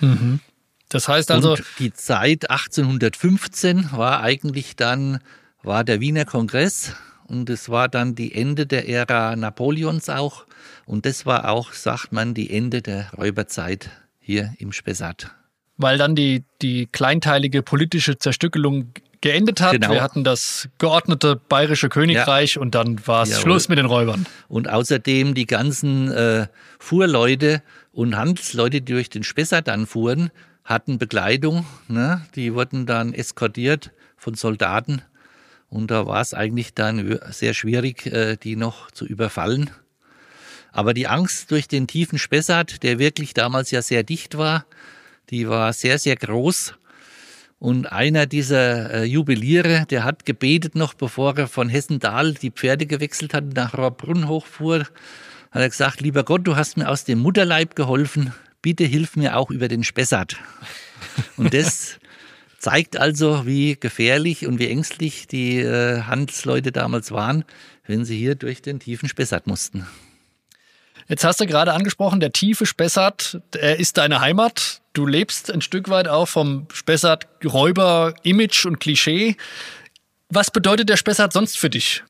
Mhm. 0.01 0.41
Das 0.89 1.09
heißt 1.09 1.31
also. 1.31 1.53
Und 1.53 1.65
die 1.79 1.93
Zeit 1.93 2.49
1815 2.49 3.91
war 3.93 4.23
eigentlich 4.23 4.77
dann, 4.77 5.19
war 5.63 5.85
der 5.85 6.01
Wiener 6.01 6.25
Kongress 6.25 6.95
und 7.25 7.51
es 7.51 7.69
war 7.69 7.89
dann 7.89 8.15
die 8.15 8.35
Ende 8.35 8.67
der 8.67 8.89
Ära 8.89 9.37
Napoleons 9.37 10.09
auch 10.09 10.47
und 10.87 11.05
das 11.05 11.27
war 11.27 11.51
auch, 11.51 11.75
sagt 11.75 12.13
man, 12.13 12.33
die 12.33 12.51
Ende 12.51 12.81
der 12.81 13.13
Räuberzeit 13.13 13.91
hier 14.21 14.55
im 14.57 14.73
Spessart. 14.73 15.35
Weil 15.81 15.99
dann 15.99 16.15
die, 16.15 16.45
die 16.63 16.87
kleinteilige 16.87 17.63
politische 17.63 18.19
Zerstückelung 18.19 18.93
geendet 19.21 19.61
hat. 19.61 19.73
Genau. 19.73 19.91
Wir 19.91 20.03
hatten 20.03 20.25
das 20.25 20.69
geordnete 20.79 21.37
bayerische 21.37 21.89
Königreich 21.89 22.55
ja. 22.55 22.63
und 22.63 22.75
dann 22.75 23.07
war 23.07 23.23
es 23.23 23.41
Schluss 23.41 23.69
mit 23.69 23.79
den 23.79 23.87
Räubern. 23.87 24.27
Und 24.49 24.69
außerdem 24.69 25.35
die 25.35 25.47
ganzen 25.47 26.11
äh, 26.11 26.47
Fuhrleute 26.79 27.63
und 27.93 28.17
Handelsleute, 28.17 28.81
die 28.81 28.93
durch 28.93 29.11
den 29.11 29.23
Spessart 29.23 29.69
dann 29.69 29.87
fuhren, 29.87 30.31
hatten 30.65 30.99
Bekleidung. 30.99 31.67
Ne? 31.89 32.23
Die 32.35 32.55
wurden 32.55 32.87
dann 32.87 33.13
eskortiert 33.13 33.91
von 34.17 34.35
Soldaten. 34.35 35.03
Und 35.69 35.91
da 35.91 36.07
war 36.07 36.21
es 36.21 36.35
eigentlich 36.35 36.75
dann 36.75 37.19
sehr 37.31 37.55
schwierig, 37.55 38.07
äh, 38.07 38.37
die 38.37 38.57
noch 38.57 38.91
zu 38.91 39.07
überfallen. 39.07 39.71
Aber 40.73 40.95
die 40.95 41.09
Angst 41.09 41.51
durch 41.51 41.69
den 41.69 41.87
tiefen 41.87 42.19
Spessart, 42.19 42.83
der 42.83 42.99
wirklich 42.99 43.35
damals 43.35 43.71
ja 43.71 43.83
sehr 43.83 44.03
dicht 44.03 44.39
war, 44.39 44.65
die 45.31 45.49
war 45.49 45.73
sehr, 45.73 45.99
sehr 45.99 46.17
groß. 46.17 46.75
Und 47.59 47.93
einer 47.93 48.27
dieser 48.27 48.91
äh, 48.91 49.05
Jubiliere, 49.05 49.85
der 49.91 50.05
hat 50.05 50.25
gebetet 50.25 50.75
noch, 50.75 50.95
bevor 50.95 51.37
er 51.37 51.47
von 51.47 51.69
Hessendal 51.69 52.33
die 52.35 52.51
Pferde 52.51 52.87
gewechselt 52.87 53.35
hat, 53.35 53.53
nach 53.55 53.75
Rohrbrunn 53.77 54.29
hochfuhr, 54.29 54.81
hat 55.51 55.63
er 55.63 55.69
gesagt, 55.69 56.01
lieber 56.01 56.25
Gott, 56.25 56.47
du 56.47 56.57
hast 56.57 56.79
mir 56.79 56.89
aus 56.89 57.05
dem 57.05 57.19
Mutterleib 57.19 57.77
geholfen, 57.77 58.33
bitte 58.63 58.85
hilf 58.85 59.17
mir 59.17 59.37
auch 59.37 59.51
über 59.51 59.69
den 59.69 59.85
Spessart. 59.85 60.37
Und 61.37 61.53
das 61.53 61.99
zeigt 62.59 62.97
also, 62.97 63.47
wie 63.47 63.77
gefährlich 63.79 64.47
und 64.47 64.59
wie 64.59 64.69
ängstlich 64.69 65.27
die 65.27 65.61
äh, 65.61 66.03
Handelsleute 66.03 66.73
damals 66.73 67.11
waren, 67.11 67.45
wenn 67.87 68.05
sie 68.05 68.19
hier 68.19 68.35
durch 68.35 68.63
den 68.63 68.81
tiefen 68.81 69.09
Spessart 69.09 69.47
mussten. 69.47 69.87
Jetzt 71.11 71.25
hast 71.25 71.41
du 71.41 71.47
gerade 71.47 71.73
angesprochen, 71.73 72.21
der 72.21 72.31
tiefe 72.31 72.67
Spessart, 72.67 73.41
er 73.59 73.81
ist 73.81 73.99
deine 73.99 74.21
Heimat. 74.21 74.81
Du 74.93 75.07
lebst 75.07 75.51
ein 75.51 75.61
Stück 75.61 75.89
weit 75.89 76.07
auch 76.07 76.29
vom 76.29 76.69
Spessart-Räuber-Image 76.73 78.67
und 78.67 78.79
Klischee. 78.79 79.37
Was 80.29 80.53
bedeutet 80.53 80.89
der 80.89 80.97
Spessart 80.97 81.33
sonst 81.33 81.59
für 81.59 81.69
dich? 81.69 82.05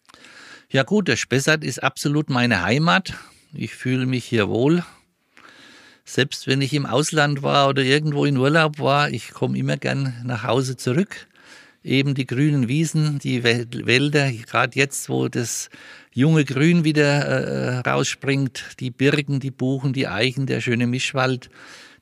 Ja 0.68 0.82
gut, 0.82 1.08
der 1.08 1.16
Spessart 1.16 1.64
ist 1.64 1.82
absolut 1.82 2.28
meine 2.28 2.62
Heimat. 2.62 3.14
Ich 3.54 3.74
fühle 3.74 4.04
mich 4.04 4.26
hier 4.26 4.50
wohl. 4.50 4.84
Selbst 6.04 6.46
wenn 6.46 6.60
ich 6.60 6.74
im 6.74 6.84
Ausland 6.84 7.42
war 7.42 7.70
oder 7.70 7.82
irgendwo 7.82 8.26
in 8.26 8.36
Urlaub 8.36 8.80
war, 8.80 9.08
ich 9.08 9.30
komme 9.30 9.56
immer 9.56 9.78
gern 9.78 10.14
nach 10.24 10.44
Hause 10.44 10.76
zurück. 10.76 11.26
Eben 11.82 12.14
die 12.14 12.26
grünen 12.26 12.68
Wiesen, 12.68 13.18
die 13.18 13.44
Wälder, 13.44 14.30
gerade 14.30 14.78
jetzt, 14.78 15.08
wo 15.08 15.28
das 15.28 15.70
junge 16.12 16.44
Grün 16.44 16.84
wieder 16.84 17.04
äh, 17.04 17.78
rausspringt, 17.78 18.76
die 18.80 18.90
Birken, 18.90 19.40
die 19.40 19.50
Buchen, 19.50 19.92
die 19.92 20.08
Eichen, 20.08 20.46
der 20.46 20.60
schöne 20.60 20.86
Mischwald. 20.86 21.50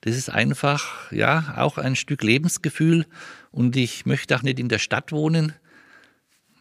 Das 0.02 0.16
ist 0.16 0.30
einfach, 0.30 1.10
ja, 1.12 1.54
auch 1.56 1.78
ein 1.78 1.96
Stück 1.96 2.22
Lebensgefühl. 2.22 3.06
Und 3.50 3.76
ich 3.76 4.06
möchte 4.06 4.36
auch 4.36 4.42
nicht 4.42 4.60
in 4.60 4.68
der 4.68 4.78
Stadt 4.78 5.12
wohnen. 5.12 5.54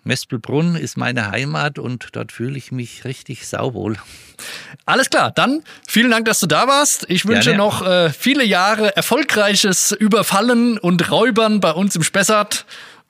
Mespelbrunn 0.03 0.75
ist 0.75 0.97
meine 0.97 1.29
Heimat 1.31 1.77
und 1.77 2.09
dort 2.13 2.31
fühle 2.31 2.57
ich 2.57 2.71
mich 2.71 3.05
richtig 3.05 3.45
sauwohl. 3.45 3.97
Alles 4.85 5.09
klar, 5.09 5.31
dann 5.31 5.63
vielen 5.87 6.11
Dank, 6.11 6.25
dass 6.25 6.39
du 6.39 6.47
da 6.47 6.67
warst. 6.67 7.05
Ich 7.09 7.25
wünsche 7.25 7.49
Gerne. 7.49 7.57
noch 7.57 7.85
äh, 7.85 8.09
viele 8.09 8.45
Jahre 8.45 8.95
erfolgreiches 8.95 9.91
Überfallen 9.91 10.77
und 10.77 11.11
Räubern 11.11 11.59
bei 11.59 11.71
uns 11.71 11.95
im 11.95 12.03
Spessart 12.03 12.65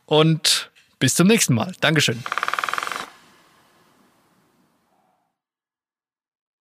und 0.06 0.71
bis 1.00 1.13
zum 1.13 1.28
nächsten 1.28 1.54
Mal. 1.54 1.73
Dankeschön. 1.80 2.23